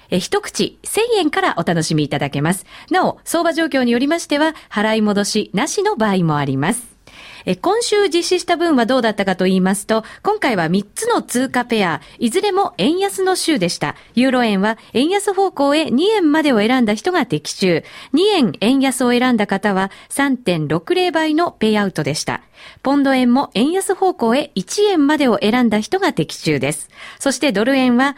[0.10, 2.66] え一口1000円からお楽しみいただけます。
[2.92, 6.98] なお、相場状況によりましては、払い戻しなしの場合もあります。
[7.46, 13.96] え今週実施した分はどうだったかと言いますと、今回は3つの通貨ペア、いずれも円安の週でした。
[14.16, 17.86] ユーロ円は円安方向へ2円までを選んだ人が的中。
[18.14, 22.42] 2円円安を選んだ方は3.60倍のペイアウトでした。
[22.84, 26.90] ポンド円も円安方向へ1円までを選んだ人が的中です。
[27.18, 28.18] そしてドル円は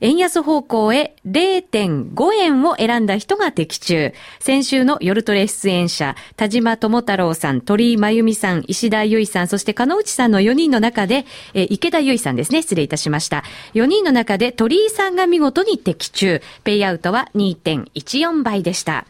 [0.00, 4.12] 円安方向へ0.5円を選んだ人が的中。
[4.40, 13.44] 先週の夜トレ出演者、田島智太郎さん、鳥居真由美さん、石田由衣さん、そして加納内さんの4人の中で、え池田由衣さんですね、失礼いたしました。
[13.74, 16.40] 4人の中で鳥居さんが見事に的中。
[16.64, 19.04] ペイアウトは2.14倍でした。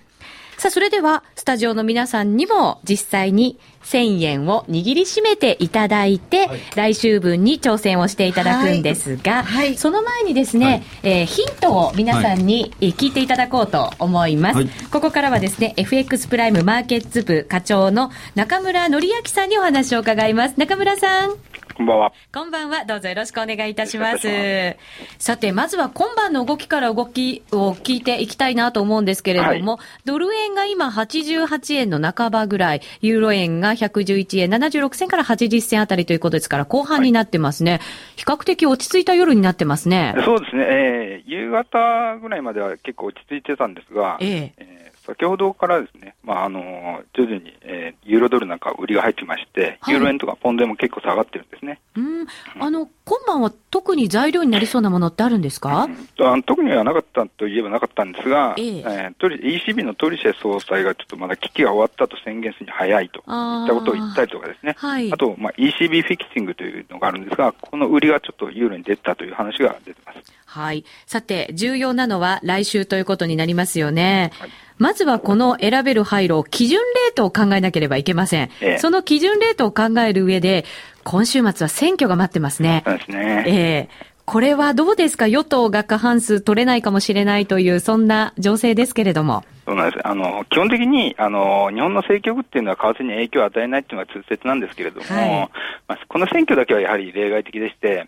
[0.59, 14.57] さあ、それでは、スタジオの皆さんにも実際に1000円を握りしめていただいて、来週分に挑戦をしていただくんですが、はいその前にですね、えーヒントを皆さんにえー聞いていただこうと思います。
[14.57, 20.55] はいここからはですね、FX プライムマーケッツ部課長の中村則明さんにお話を伺います。
[20.57, 21.48] 中村さん。
[21.79, 22.13] こんばんは。
[22.35, 22.85] こんばんは。
[22.87, 24.77] どうぞよろしくお願いいたします。
[25.21, 37.79] さて、まずは今晩の動きから動きを聞いていきたいなと思うんですけれども、ドル円が今88円の半ばぐらい、ユーロ円が111円76銭から80銭あたりということですから、後半になってますね。
[38.17, 40.17] 比較的落ち着いた夜になってますね。
[40.25, 44.78] そうですね、えー夕方ぐらいまでは結構落ち着いてたんですが、えええー
[45.09, 51.81] 先ほどからですね、まああの徐々に、えーユーロドルなんか売りが入ってまして、はいユーロ円とかポンド円も結構下がってるんですね。
[51.95, 52.27] うん。
[52.59, 55.89] あの、今晩は特に材料になりそうなものってあるんですか、あ
[56.37, 63.25] の特にはなかったといえばなかったんですが、えええー ECB のトリシェ総裁がちょっとまだ危機が終わったと宣言するに早いといっ
[63.67, 70.19] たことを言ったりとかですね、はいあと、まあ、ECB フィキシングというのがあるんですが、この売りがちょっとユーロに出たという話が出てます。
[70.47, 70.85] はい。
[71.07, 74.33] さて、重要なのは来週ということになりますよね。
[74.39, 78.51] はいまずはこの選べる廃炉、基準レートを考えなければいけません。
[78.61, 80.65] ええその基準レートを考える上で、
[81.05, 82.83] 今週末は選挙が待ってますね。
[82.87, 83.45] そうですね。
[83.47, 85.27] ええこれはどうですか？
[85.27, 89.43] 与党が過半数取れないかもしれないという、そんな情勢ですけれども。
[89.65, 90.07] そうなんです。
[90.07, 95.51] あの、基本的に、あの、日本の政局っていうのは為替に影響を与えないっていうのが通説なんですけれども、はい
[95.89, 98.07] まあ、この選挙だけはやはり例外的でして、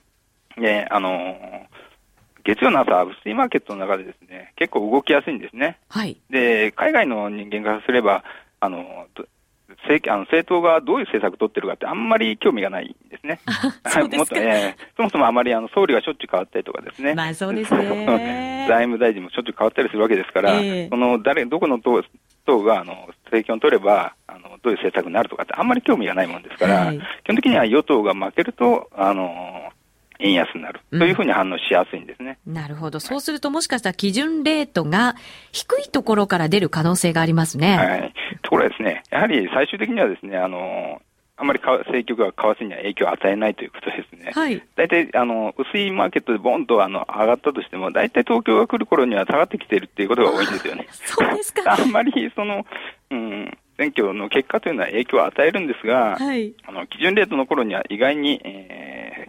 [0.58, 1.38] ね、あの、
[2.44, 5.78] 月曜の朝、薄いマーケットの中でですね、結構動きやすいんですね。
[5.88, 6.16] はい。
[6.30, 8.24] で、海外の人間からすれば、
[8.60, 9.24] あの、ど
[9.84, 13.40] 政あの政党がどういう政策を取ってるかってあんまり興味がないんですね。
[13.86, 17.14] そうですかもっとえーそもそもあまりあの総理がしょっちゅう変わったりとかですね。
[17.14, 22.02] まあそうですね 財務大臣もしょっちゅう変わったりするわけですから、ええその誰、どこの党
[22.46, 29.70] 党があの政権を取ればあの、どういう政策になるとかってあんまり興味がないもんですから、はい基本的には与党が負けると、あの、
[30.20, 32.38] 円安になるというふうに反応しやすいんですね。
[32.46, 33.00] なるほど。
[33.00, 35.16] そうするともしかしたら基準レートが
[35.52, 37.76] 低いところから出る可能性がありますね。
[37.76, 38.14] はい。
[38.42, 41.00] ところがですね、やはり最終的にはですね、あの、
[41.40, 44.30] あんまりか政局が為替には影響を与えないということですね。
[44.34, 44.62] はい。
[44.76, 50.86] 大体、あの、薄いマーケットでボンとあの上がったとしても、大体東京が来る頃には下がってきているっていうことが多いんですよね。
[50.92, 51.62] そうですか。
[51.80, 52.66] あんまりその、
[53.10, 56.52] うん、選挙の結果というのは影響を与えるんですが、はい。
[56.66, 58.59] あの基準レートの頃には意外に、えー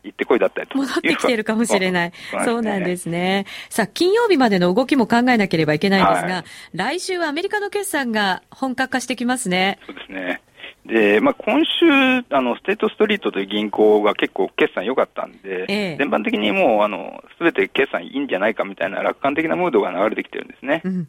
[0.04, 2.12] 行ってこいだったりと戻ってきてるかもしれない。
[2.32, 3.45] そうそうなんですね。
[3.70, 6.43] さあ、金曜日までの動きも考えなければいけないんですが、はい
[6.74, 9.80] 来週はアメリカの決算が本格化してきますね。
[9.86, 10.41] そうですね。
[10.86, 20.82] で、まあ、今週、あの、ステートストリートという銀行が結構決算良かったんで、ええ全般的にもう、あの、すべて決算いいんじゃないかみたいな楽観的なムードが流れてきてるんですね。
[20.84, 21.08] うん。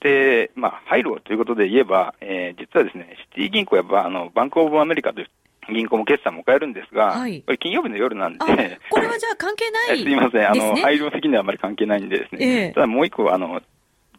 [0.00, 5.30] で、まあ、廃炉ということで言えば、えー実はですね、シティ銀行やばあのバンクオブアメリカという
[5.70, 8.46] 銀行も決算を迎えるんですが、はいこれ金曜日の夜なんで、あ、
[8.90, 10.82] これはじゃあ関係ないえすみません、あの、ですね。
[10.82, 13.60] 廃炉的にはあまり関係ないんでですね、ええただもう一個、あの、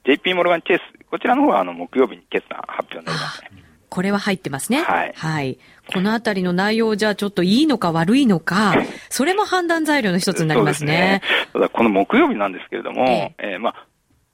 [0.06, 3.52] JP モルガンチェイス、こちらの方はあの木曜日に決算発表になりますね。
[3.90, 4.82] これは入ってますね。
[4.82, 5.58] はい
[5.94, 8.74] このあたりの内容じゃあちょっといいのか悪いのか、
[9.10, 11.22] それも判断材料の一つになりますね。
[11.22, 11.50] そうですね。
[11.54, 13.88] ただこの木曜日なんですけれども、ええーまあ、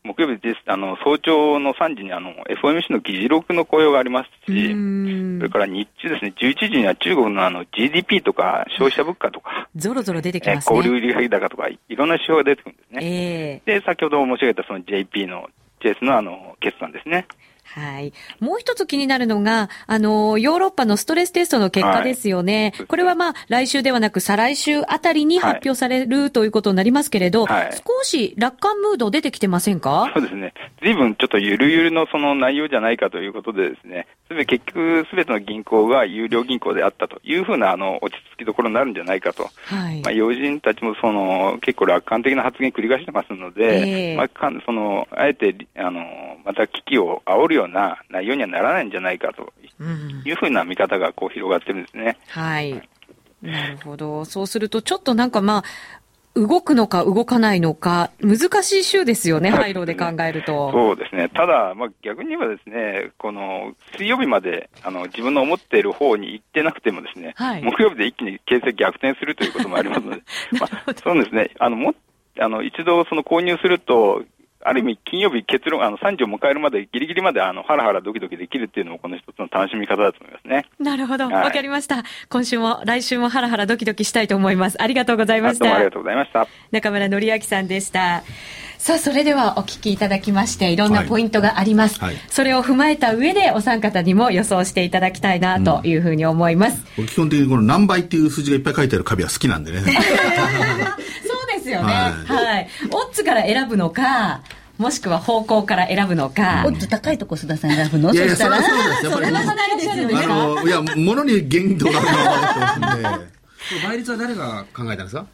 [0.08, 2.32] 木曜日です、あの、早朝の3時にあの、
[2.64, 4.70] FOMC の議事録の雇用がありますうし、
[5.38, 10.80] それから日中ですね、11時には中国のあの GDP とか消費者物価とか、ゾロゾロ出てきえますね。
[10.80, 13.00] ー小売売上高とか、いろんな指標が出てくるんですね。
[13.04, 15.50] ええで、先ほど申し上げたその JP の、
[15.82, 17.28] チェイスのあの、決算ですね。
[17.74, 18.14] はい。
[18.40, 22.74] もう一つ気になるのが、あの、ヨーロッパのストレステストの結果ですよね。
[22.76, 30.12] はいこれはまあ、来週ではなく、再来週あたりに発表されるということになりますけれど、はい少し楽観ムード出てきてませんか？
[30.14, 30.54] そうですね。
[30.82, 39.50] 随分ちょっとゆるゆるのその内容じゃないかということでですね、すべ結局すべての銀行が有料銀行であったというふうなあの落ち着きどころになるんじゃないかと。
[39.66, 40.12] はいまあ、。
[40.12, 46.02] 要人たちもその結構楽観的な発言繰り返してますので、ええまあ、かんそのあえてあの
[46.46, 49.54] また危機を煽るよような内容にはならないんじゃないかと
[50.26, 52.18] いうふうな見方がこう広がってるんですね。
[52.28, 52.90] はい。
[53.42, 54.26] なるほど。
[54.26, 55.64] そうすると、ちょっとなんかまあ、
[56.36, 60.72] 動くのか動かないのか、難しい週ですよね、はい廃炉で考えると。
[60.72, 61.30] そうですね。
[61.30, 70.22] ただ、まあ、逆に言えばですね、この、水曜日まで、あの、自分の思っている方に行ってなくてもですね、はい木曜日で一気に形勢逆転するということもありますので、
[70.62, 71.50] まあ、そうですね。
[71.58, 71.96] あの、も、
[72.40, 74.24] あの、一度その購入すると、
[74.64, 80.66] ある意味、金曜日結論、あの、3時を迎えるまで、ギリギリまで、あの、ハラハラドキドキできるっていうのも、この一つの楽しみ方だと思いますね。
[80.80, 81.26] なるほど。
[81.26, 82.04] はいわかりました。
[82.30, 84.82] 今週も来週もハラハラドキドキしたいと思います。
[84.82, 85.92] ありがとうございましたどうもありが。
[85.92, 86.48] とうございました。
[86.72, 88.24] 中村則明さんでした。
[88.78, 92.00] さあ、それではお聞きいただきまして、いろんなポイントがあります。
[92.00, 96.86] はいはいそれを踏まえた上で、お三方にも予想していただきたいな、というふうに思います。
[96.96, 99.82] 僕基本的にこの何倍っていう数字がいっぱい書いてあるカビは好きなんでね。
[101.68, 101.94] ですよね。
[101.94, 102.12] は。
[102.26, 104.42] はいオッズから選ぶのか、
[104.78, 106.64] もしくは方向から選ぶのか。
[106.66, 108.14] オッズ高いとこ須田さん選ぶの？
[108.14, 108.62] いやいや、そしたら？
[108.64, 109.32] それはそうです。
[109.32, 110.34] そんな方いらっしゃるんですか？
[110.34, 113.28] あの、いや、物に限度がある。
[113.86, 115.26] 倍率は誰が考えたんですか？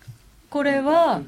[0.49, 1.21] これは、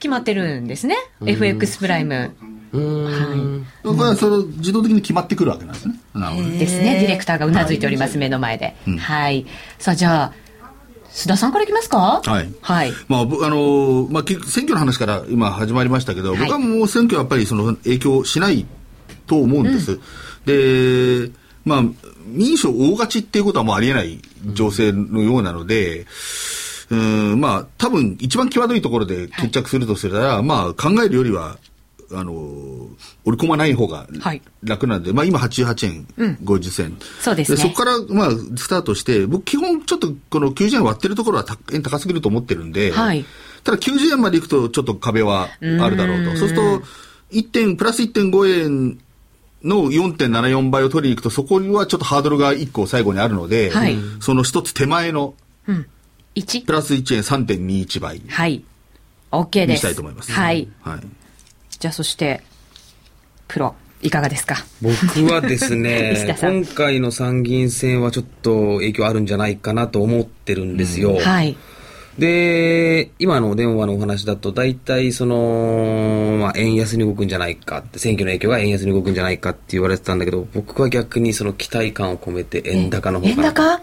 [0.00, 0.96] 決まってるんですね。
[1.24, 2.34] FX プライム。
[2.72, 3.66] うーん。
[3.84, 5.94] これはその自動的に決まってくるわけなんですね。
[6.14, 6.58] なるほどね。
[6.58, 6.98] ですね。
[7.00, 8.74] ディレクターがうなずいております、目の前で。
[8.98, 9.46] はい。
[9.78, 10.32] さあ、じゃあ、
[11.18, 12.22] 須田さんからいきますか？
[12.24, 12.48] はい。
[12.60, 12.92] はい。
[13.08, 16.38] まあ、僕あのまあ、選挙の話から今始まりましたけど、はい。
[16.38, 18.64] 僕はもう選挙はやっぱりその影響しない
[19.26, 19.98] と思うんです。
[20.46, 21.32] で、
[21.64, 21.82] まあ、
[22.26, 24.20] 民主大勝ちっていうことはもうありえない
[24.52, 26.06] 情勢のようなので、
[26.90, 31.58] うん、まあ、多分一番際どいところで決着するとすれば、まあ、考えるよりは、
[32.12, 32.32] あの、
[33.24, 36.98] 織り込まない方がはい楽なんで、まあ今88円50銭。
[37.20, 43.24] そうですねそこから、まあ、スタートして、僕基本ちょっとこの90円割ってるところはた円高すぎると思ってるんで、はい
[43.64, 46.36] ただ90円までいくとちょっと壁はあるだろうと。
[46.36, 46.82] そうすると、
[47.32, 48.98] 1点、プラス1.5円
[49.62, 55.34] の4.74倍を取りに行くと、そこにはちょっとハードルが1個最後にあるので、はいその一つ手前の
[56.34, 58.64] 1プラス1円3.21倍はい。
[59.30, 59.70] OK です。
[59.72, 60.32] にしたいと思います。
[60.32, 60.68] はい。
[60.80, 61.00] はい。
[61.78, 62.42] じゃあ、そして、
[63.46, 64.56] プロ、いかがですか？
[64.82, 64.94] 僕
[65.32, 71.16] はです 石ね今回の参議院選はちょっと影響あるんじゃないかなと思ってるんですよ。
[71.16, 71.56] はい。
[72.18, 83.52] で、今のお電話のお話だと、大体その、まあ、円安に動くんじゃないかって、選挙の影響が円安に動くんじゃないかって言われてたんだけど、僕は逆にその期待感を込めて円高の方円かな。
[83.52, 83.80] 高？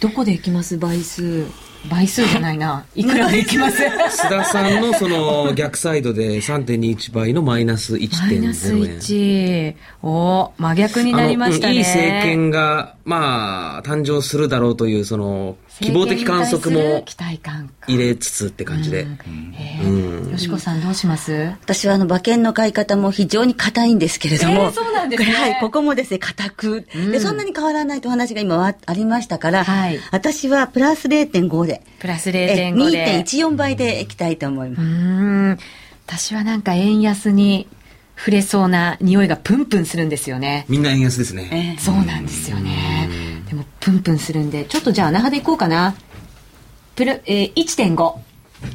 [0.00, 0.76] どこでいきます？
[0.76, 1.44] 倍数。
[1.90, 2.84] 倍数じゃないな。
[2.94, 3.82] いくらでいきます？
[3.82, 8.98] 須田さんのその逆サイドで3.21倍のマイナスマイナス1.0円。
[8.98, 9.76] 1。
[10.02, 11.74] お真逆になりましたね。
[11.74, 17.86] いい政権が、まあ、誕生するだろうという、その、希望的観測も期待感か。
[17.86, 19.06] 入れつつって感じで。
[19.58, 21.32] えーよしこさんどうします？
[21.62, 33.22] 私はあの馬券の買い方も非常に硬いんですけれども、えーそうなんですねこれはい、ここもですね、硬く、で、そんなに変わらないとお話が今はありましたから、はい私はプラス0.5で、プラスえ0.5で。
[33.24, 34.82] 2.14倍でいきたいと思います。
[34.82, 34.88] うー
[35.52, 35.58] ん。
[36.06, 37.66] 私はなんか円安に
[38.16, 40.64] 触れそうな匂いがプンプンするんですよね。
[40.68, 41.76] みんな円安ですね。
[41.76, 43.27] えそうなんですよね。
[43.48, 45.94] でも、プンプンするんで、ちょっとじゃあ、那覇でいこうかな。
[46.94, 48.14] プル、えー、1.5。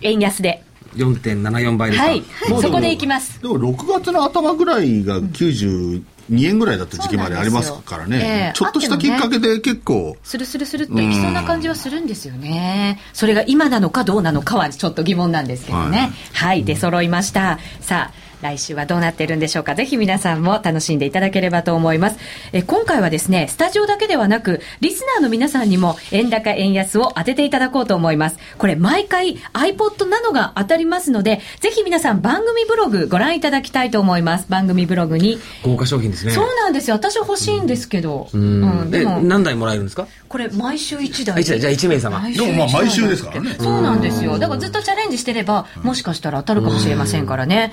[0.01, 0.63] 円安で。
[0.95, 2.09] 4.74倍ですか。
[2.09, 2.23] はい。
[2.61, 3.41] そこでいきます。
[3.41, 8.53] でも6月の頭ぐらいが92円ぐらいだった時期までありますからそうなんですよええね。
[8.55, 12.99] ちょっとしたきっかけで結構、スルスルスルっといきそうな感じはするんですよね。
[13.13, 16.11] それが今なのかどうなのかはちょっと疑問なんですけどね。
[16.33, 17.59] はい、出揃いました。
[17.81, 19.73] さあ、来週はどうなっているんでしょうか。
[19.73, 22.17] ぜひ皆さんも楽しんでいただければと思います。
[22.51, 28.37] え今回はですね、スタジオだけではなく、リスナーの皆さんにも円高円安を当てていただこうと思います。
[28.57, 34.45] これ毎回 iPod などが当たりますので、ぜひ皆さん番組ブログご覧いただきたいと思います。
[34.49, 35.39] 番組ブログに。
[35.63, 36.33] 豪華商品ですね。
[36.33, 36.95] そうなんですよ。
[36.97, 38.27] 私は欲しいんですけど。
[38.33, 38.41] うう
[38.85, 38.91] ん。
[38.91, 40.07] で、でも、何台もらえるんですか？
[40.33, 41.59] これ毎週1台あ一台。
[41.59, 42.19] じゃあ1名様。
[42.19, 43.55] 毎でもまあ毎週ですからね。
[43.59, 44.39] そうなんですよ。
[44.39, 47.71] だからずっとチャレンジしてればもしかしたら当たるかもしれませんからね。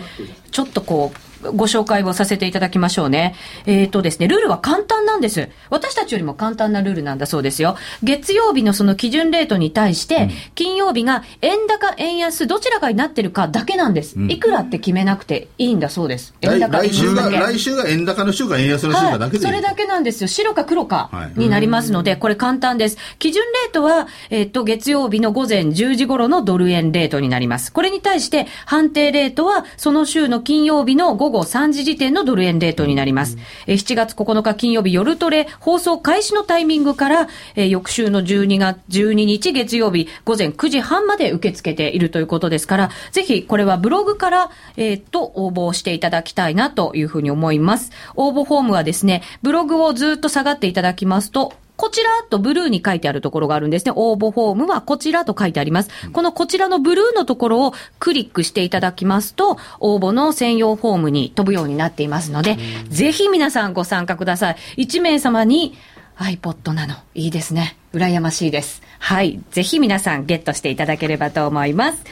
[0.50, 3.34] ちょっとこうご紹介をさせていただきましょうね。
[3.66, 5.49] えっ、とですね、ルールは簡単なんです。
[5.70, 7.76] 私たちよりも簡単なルールなんだそうですよ。
[8.03, 14.16] 月曜日のその基準レートに対して、金曜日が円高、円安、どちらかになってるかだけなんです。
[14.28, 16.34] いくらって決めなくていいんだそうです。
[16.43, 17.30] 円来高、円来週が。
[17.30, 19.43] 来週が円高の週か円安の週かだけでいい。
[19.43, 20.28] それだけなんですよ。
[20.28, 22.99] 白か黒かはいになりますので、これ簡単です。
[23.18, 27.72] 基準レートは、えっと、月曜日の午前10時頃のドル円レートになります。
[27.72, 33.39] これに対して、判定レートは、その週の金曜日の午午後3時時点のドル円レートになります。
[33.68, 47.93] え7月9日金曜日夜トレ放送開始のタイミングから、え翌週の12月、12日月曜日午前9時半まで受け付けているということですから、ぜひこれはブログから、えーっと、応募していただきたいなというふうに思います。
[48.16, 53.93] 応募フォームはですね、ブログをずっと下がっていただきますと、こちらとブルーに書いてあるところがあるんですね。
[53.97, 55.89] 応募フォームはこちらと書いてあります。
[56.12, 62.59] このこちらのブルーのところをクリックしていただきますと、応募の専用フォームに飛ぶようになっていますので、
[62.91, 64.57] ぜひ皆さんご参加ください。
[64.76, 65.74] 1名様に
[66.18, 66.97] iPod なの。
[67.14, 67.78] いいですね。
[67.95, 68.83] 羨ましいです。
[68.99, 69.41] はい。
[69.51, 72.05] ぜひ皆さんゲットしていただければと思います。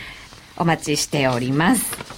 [0.56, 2.17] お待ちしております。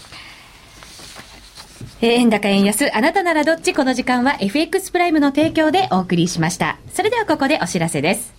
[2.09, 3.75] 円高円安、あなたならどっち？
[3.75, 6.79] この時間は FX プライムの提供でお送りしました。
[6.93, 8.33] それではここでお知らせです。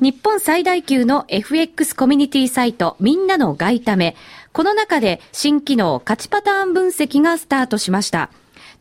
[0.00, 4.14] 日本最大級の FX コミュニティサイトみんなの外為。
[4.52, 8.30] この中で新機能価値パターン分析がスタートしました。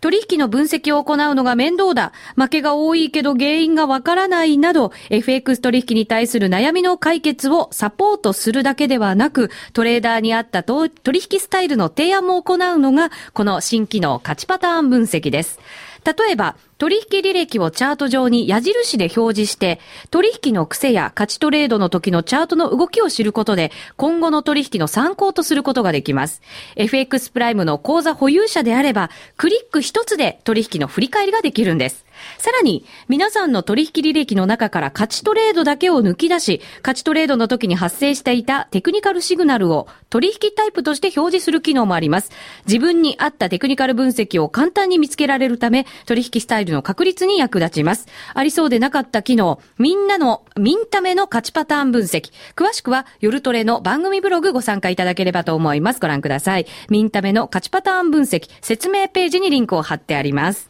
[0.02, 2.12] 取引の分析を行うのが面倒だ。
[2.36, 15.60] 負けが多いけど原因がわからないなど、FX 取引に対する悩みの解決をサポートするだけではなく、トレーダーに合った取引スタイルの提案も行うのが、この新機能価値パターン分析です。
[16.04, 19.80] 例えば、取引履歴をチャート上に矢印で表示して、
[20.10, 26.42] 取引の癖や勝ちトレードの時のチャートの動きを知ることで、今後の取引の参考とすることができます。
[26.76, 32.04] FX プライムの口座保有者であれば、クリック一つで取引の振り返りができるんです。
[32.38, 42.32] さらに、皆さんの取引履歴の中から勝ちトレードだけを抜き出し、勝ちトレードの時に発生していたテクニカルシグナルを取引タイプとして表示する機能もあります。
[42.66, 48.08] 自分に合ったテクニカル分析を簡単に見つけられるため、取引スタイルの確立に役立ちます。
[48.34, 52.32] ありそうでなかった機能、みんなの、みんための価値パターン分析。
[52.56, 56.00] 詳しくは、夜トレの番組ブログご参加いただければと思います。
[56.00, 56.66] ご覧ください。
[56.90, 60.70] ミンタメの価値パターン分析、説明ページにリンクを貼ってあります。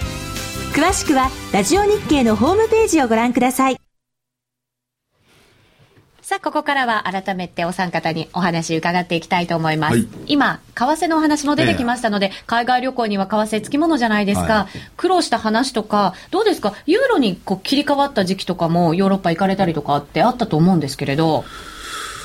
[0.73, 3.77] 詳しくはラジオ日経のホームページをご覧ください。
[6.21, 9.97] さあ、ここからは改めてお三方にお話伺っていきたいと思います。
[9.97, 10.07] はい。
[10.27, 16.73] 今、為替のお話も出てきましたので、海外旅行には為替つきものじゃないですか、は苦労した話とか、どうですか？
[16.85, 21.43] ユーロにこう切り替わった時期とかもヨーロッパ行かれたりとかってあったと思うんですけれど、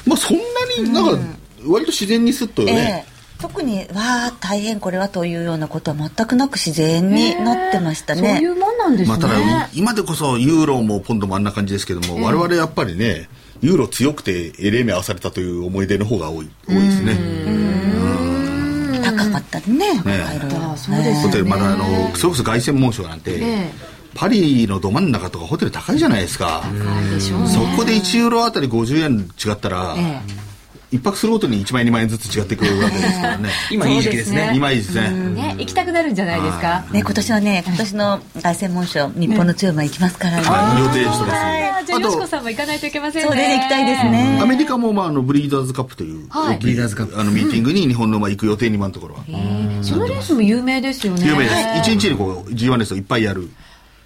[0.07, 0.45] まあそんな
[0.85, 1.19] になんか、
[1.67, 8.41] 割と自然にスッとえね、え特にわあ大変これはというようなことは全くなく自然になってましたそういね。
[8.47, 9.09] うもんなんですね。
[9.09, 13.29] まあただ、今でこそユーロもポンドもあんな感じですけども、我々やっぱりね、
[13.61, 17.17] ユーロ強くてえれえ目合わされたという思い出の方が多い多いですね。
[19.03, 19.77] 高かったね。
[19.77, 20.01] ね
[21.23, 21.85] ホテルまだあの
[22.17, 23.71] それこそ凱旋門賞なんて、え
[24.15, 27.49] パリのど真ん中とかホテル高いじゃないですか、高いでしょうね。
[27.49, 30.46] そこで1ユーロあたり50円違ったら、え
[30.97, 33.51] 一泊するごとに1万円2万円ずつ違ってくるわけですからね。
[33.71, 34.53] 今いい時期ですね。
[34.55, 36.85] 今いいですね、ね、行きたくなるんじゃないですか。
[36.91, 40.43] ね、今年はね、今年の凱旋門賞、日本の強い馬行きますからね。
[40.43, 40.81] はい。
[40.81, 43.29] 予定してます、あじゃあ、よしこさんも行かないといけませんね。
[43.29, 44.39] そうね、行きたいですね。
[44.43, 46.59] アメリカもまああのブリーダーズカップというはい。
[46.59, 49.25] ブリーダーズカップあのミーティングに日本の馬行く予定に今のところは。
[49.83, 51.27] そのレースも有名ですよね。
[51.27, 51.91] 有名です。
[51.91, 53.51] 一日にこう G1 レースをいっぱいやる。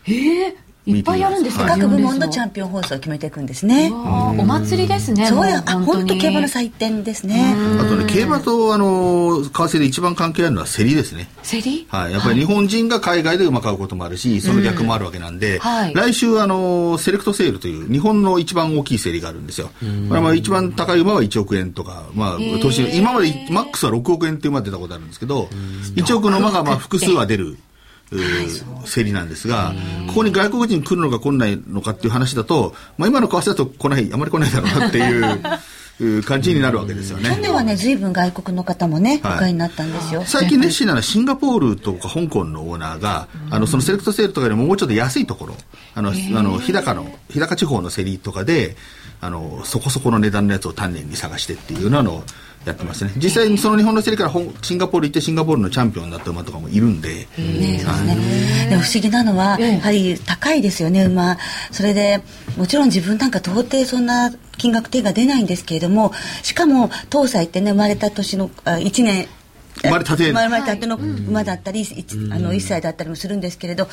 [0.09, 3.91] ええいっぱいあるんですか、はい各部門のチャンピオンホースを決めていくんですね。
[3.93, 5.62] お祭りですねそうや。
[5.66, 6.20] あも本当に。
[6.20, 7.55] 競馬の祭典ですね。
[7.78, 11.28] あとね、競馬と、あの、為替で一番関係あるのは競りですね。
[11.43, 11.86] 競り？
[11.88, 12.12] はい。
[12.12, 15.95] やっぱり日本人が海外で馬買うこともあるし、その逆もあるわけなんで、はい。
[15.95, 19.68] 来週、あの、セレクトセールという日本の一番大きい競りがあるんですよ。
[19.78, 25.49] これはまあ一番高い馬は1億円とか、まあ、年、今までマックスは6億円っていう馬出たことあるんですけど、
[25.95, 27.57] 1億の馬がまあ複数は出る。
[28.11, 29.72] 競りなんですが、
[30.08, 37.30] ここに外国人来るのか来ないのかっていう話だと、まあ、今の為替だと来ない、あまり来ないだろうなっていうう 感じになるわけですよね。
[37.30, 39.38] 去年はね随分外国の方もねおはい。
[39.38, 40.24] 買いになったんですよ。
[40.26, 45.54] 最近熱心なのはシンガポールとか香港のオーナーが、あの、そのセレクトセールとかよりももうちょっと安いところ、
[45.94, 48.76] あの、あの、日高の、日高地方の競りとかで、
[49.20, 52.24] あの、そこそこの値段のやつを丹念に探してっていうのを
[52.64, 53.12] やってますね。
[53.16, 58.66] 実際にその日本の競りから本シンガポール行ってシンガポールのチャンピオンになった馬とかもいるんで、ねそうですね。
[58.68, 61.38] でも不思議なのは、やはり高いですよね、馬。
[61.70, 62.22] それで、
[62.56, 69.26] もちろん自分なんか到底そんな金額手が出ないんですけれども、しかも、東西ってね、生まれた年の、あ1年、
[69.82, 70.32] 生まれたて。
[70.32, 73.88] 生まれたての馬だったり、いつあの1歳だったりもするんですけれど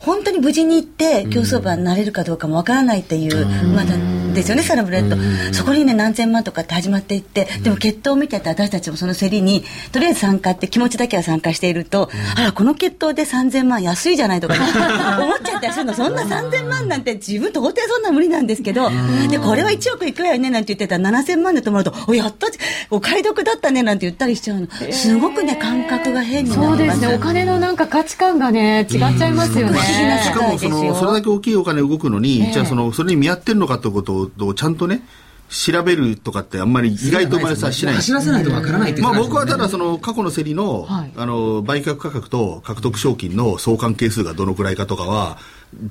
[0.00, 5.16] 本当に無事に行って競走馬になれるかどうかもわからないっていう馬なんですよねサラブレッド。
[5.52, 14.60] そこにね何千万とかって始まっていってでも血統を見てて私たちもその競りにとりあえず参加って気持ちだけは参加しているとあらこの血統で3000万安いじゃないとか、ね、
[15.24, 15.94] 思っちゃったりするの。
[15.94, 18.90] そんな3000万なんて自分到底そんな無理なんですけど
[19.30, 22.46] でこれは1億いくらよねなんて言ってたら7000万で泊まるとおやった
[22.90, 24.68] お買い得だったねなんて言ったりしちゃうの。
[24.92, 26.78] すごくね感覚が変になります。
[26.78, 27.14] そうですね。
[27.14, 35.02] お金のなんか価値観がね違っちゃいますよね、不思議な世しかもそのそれだけ大きいお金動くのに、じゃあそのそれに見合ってるのかということをちゃんとね
[35.48, 37.94] 調べるとかってあんまり意外とまでさしない。
[37.94, 41.12] 走らせないとわからないっていうまあ話僕はただその過去の競りの、はい。
[41.16, 45.38] あの、売却価格と獲得賞金の相関係数がどのくらいかとかは、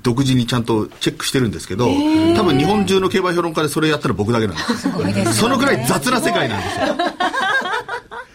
[0.03, 1.87] 独自にちゃんとチェックしてるんですけど、
[2.35, 4.93] 多分日本中の競馬評論家でそれやったら僕だけなんですよ。
[5.33, 6.85] そのくらい雑な世界なんですよ。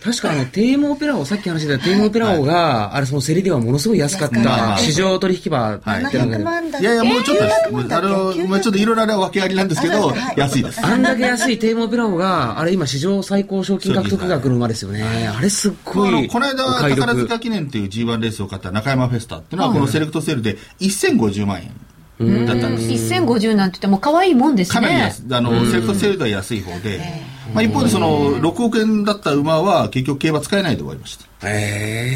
[0.03, 7.57] 確かあの、テーマオペラ王、さっき話してたテーマオペラ王が、あれその競りではものすごい安かった、市場取引馬ってなんか700ね万だっていやいや、もうちょっとです。
[7.68, 10.84] 900万だあの、まあちょっといろいろあれは訳ありなんですけど安いです。
[10.84, 15.05] あんだけ安いテーマオペラ王が、あれ今史上最高賞金獲得額の馬ですよね。
[15.28, 16.28] あれすっごい。
[16.28, 23.14] この間、宝塚記念っていう G1 レースを買った中山フェスタっていうのは、このセレクトセールで1050万円だったんです。
[23.14, 24.74] 1050なんて言っても可愛いもんですね。
[24.74, 27.22] かなり安あの、セレクトセールでは安い方で、
[27.55, 31.32] まあ一方でその、6億円だった馬は結局競馬使えないで終わりました。
[31.45, 32.11] え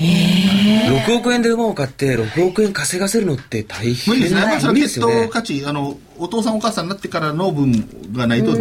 [0.00, 4.40] え6億円で馬を買って、6億円稼がせるのって大変無理ですね。
[4.40, 8.58] やっぱりその無理血統価値、あの、お父さんお母さんになってからの分がないとそ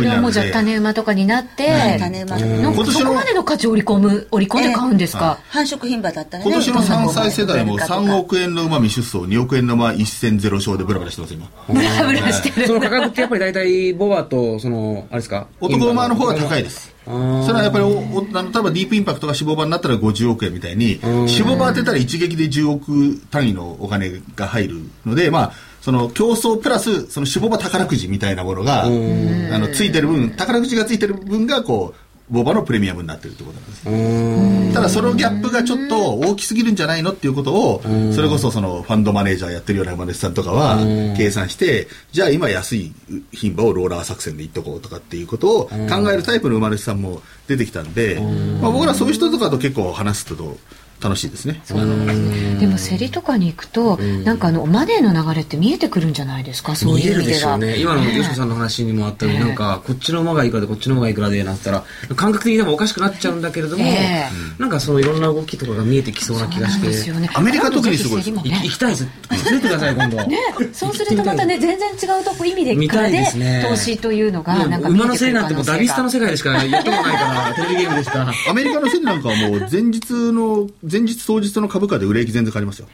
[0.00, 0.46] れはもうじゃあ。
[0.52, 6.50] 種馬とかになって、種馬なんかそこまでの価値を織り込む織り込んで買うんですか、繁殖牝馬だったらね。
[6.50, 11.48] 今年の3歳世代もどんな3億円の馬未出走、2億円の馬1戦0勝でブラブラしてます、今。
[11.68, 12.66] ブラブラしてる。
[12.66, 15.46] その価格ってやっぱり大体、ボバと、その、あれですか？
[15.60, 16.94] 男馬の方が高いです。
[17.08, 34.74] それはやっぱりおお例えばディープインパクトが脂肪馬になったら50億円みたいに脂肪馬当てたら一撃で10億単位のお金が入るのでまあその競争プラスその脂肪馬宝くじみたいなものがあのついてる分宝くじがついてる分がこうボバのプレミアムになってるってことなんです。
[34.74, 40.78] ただそのギャップがちょっと大きすぎるんじゃないのっていうことをそれこそそのファンドマネージャーやってるような馬主さんとかは
[41.16, 42.92] 計算してじゃあ今安い
[43.32, 48.20] 牝馬をローラー作戦でいっとこうとかっていうことを考えるタイプの馬主さんも出てきたんで
[48.60, 50.56] まあ僕らそういう人とかと結構話すと
[51.00, 51.62] 楽しいですね。
[51.70, 56.74] あのでも競りとかに行くと、なんかあのマネーの流れって見えてくるんじゃないですか？
[56.74, 57.34] そう見えるいう意味では。
[57.34, 57.76] でしょうね。
[57.78, 61.84] 今の吉野さんの話にもあったように、なんか、こっちの馬がいくらで、こっちの馬がいくらで、なったら、
[62.16, 64.24] 感覚的にでもおかしくなっちゃうんだけれども、え
[64.58, 66.88] なんかそのいろんな動きとかが見えてきそうな気がして。
[66.88, 67.30] ですよね。
[67.34, 68.42] アメリカ特にすごいね。
[68.44, 69.08] い行きたいです。
[69.50, 69.68] 連れて。
[69.68, 70.16] ください、今度。
[70.26, 70.38] ね、
[70.72, 73.64] そうするとまたね全然違うとこ意味で見たいからでですね。
[73.68, 78.32] 投資というのがなんか馬のせいなんてもうダビスタのが世界でしかやったことないから、 テレビゲームでしか。
[78.48, 82.88] アメリカの競りなんかはもう前日の前日当日の株価で売れ行き全然変わりますよ。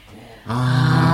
[0.47, 1.04] ああ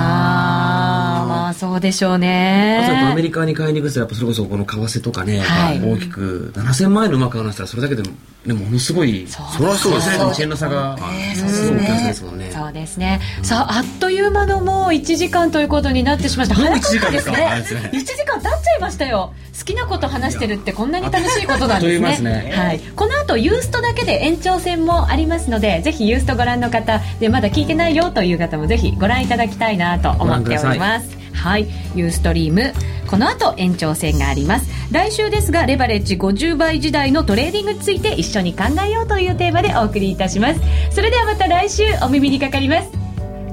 [1.52, 5.80] あそうでしょうあとアメねリカに買いに行くとやっぱそれこそこの為替とかね、はい。
[5.80, 8.10] 大きく7000万円の馬買うなしたらそれだけでも、
[8.46, 10.98] ね、ものすごいそうそりゃそうです為替との差が
[11.34, 16.70] すごく大きいですもんねそうですね、さああっという間のもう1時間ということになってしまいました。
[16.70, 17.34] もう早かったですね。
[17.34, 19.32] 1時間ですか？1時間経っちゃいましたよ。
[19.58, 22.52] 好きなこと話してるってこんなに楽しいことなんですね。
[22.54, 31.66] はい、この後ユーストだけで延長戦もありますのでぜひユーストご覧の方でまだ聞いてないよという方もぜひご覧いただきたいなと思っておりますはい。
[31.94, 32.72] ユーストリーム
[33.06, 34.70] この後延長戦があります。
[34.90, 40.60] 来週ですがレバレッジ50倍時代のトレーディングについて一緒に考えようというテーマでお送りいたします。
[40.90, 42.88] それではまた来週お耳にかかります。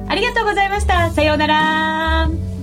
[0.08, 1.12] ありがとうございました。
[1.12, 2.59] さようなら。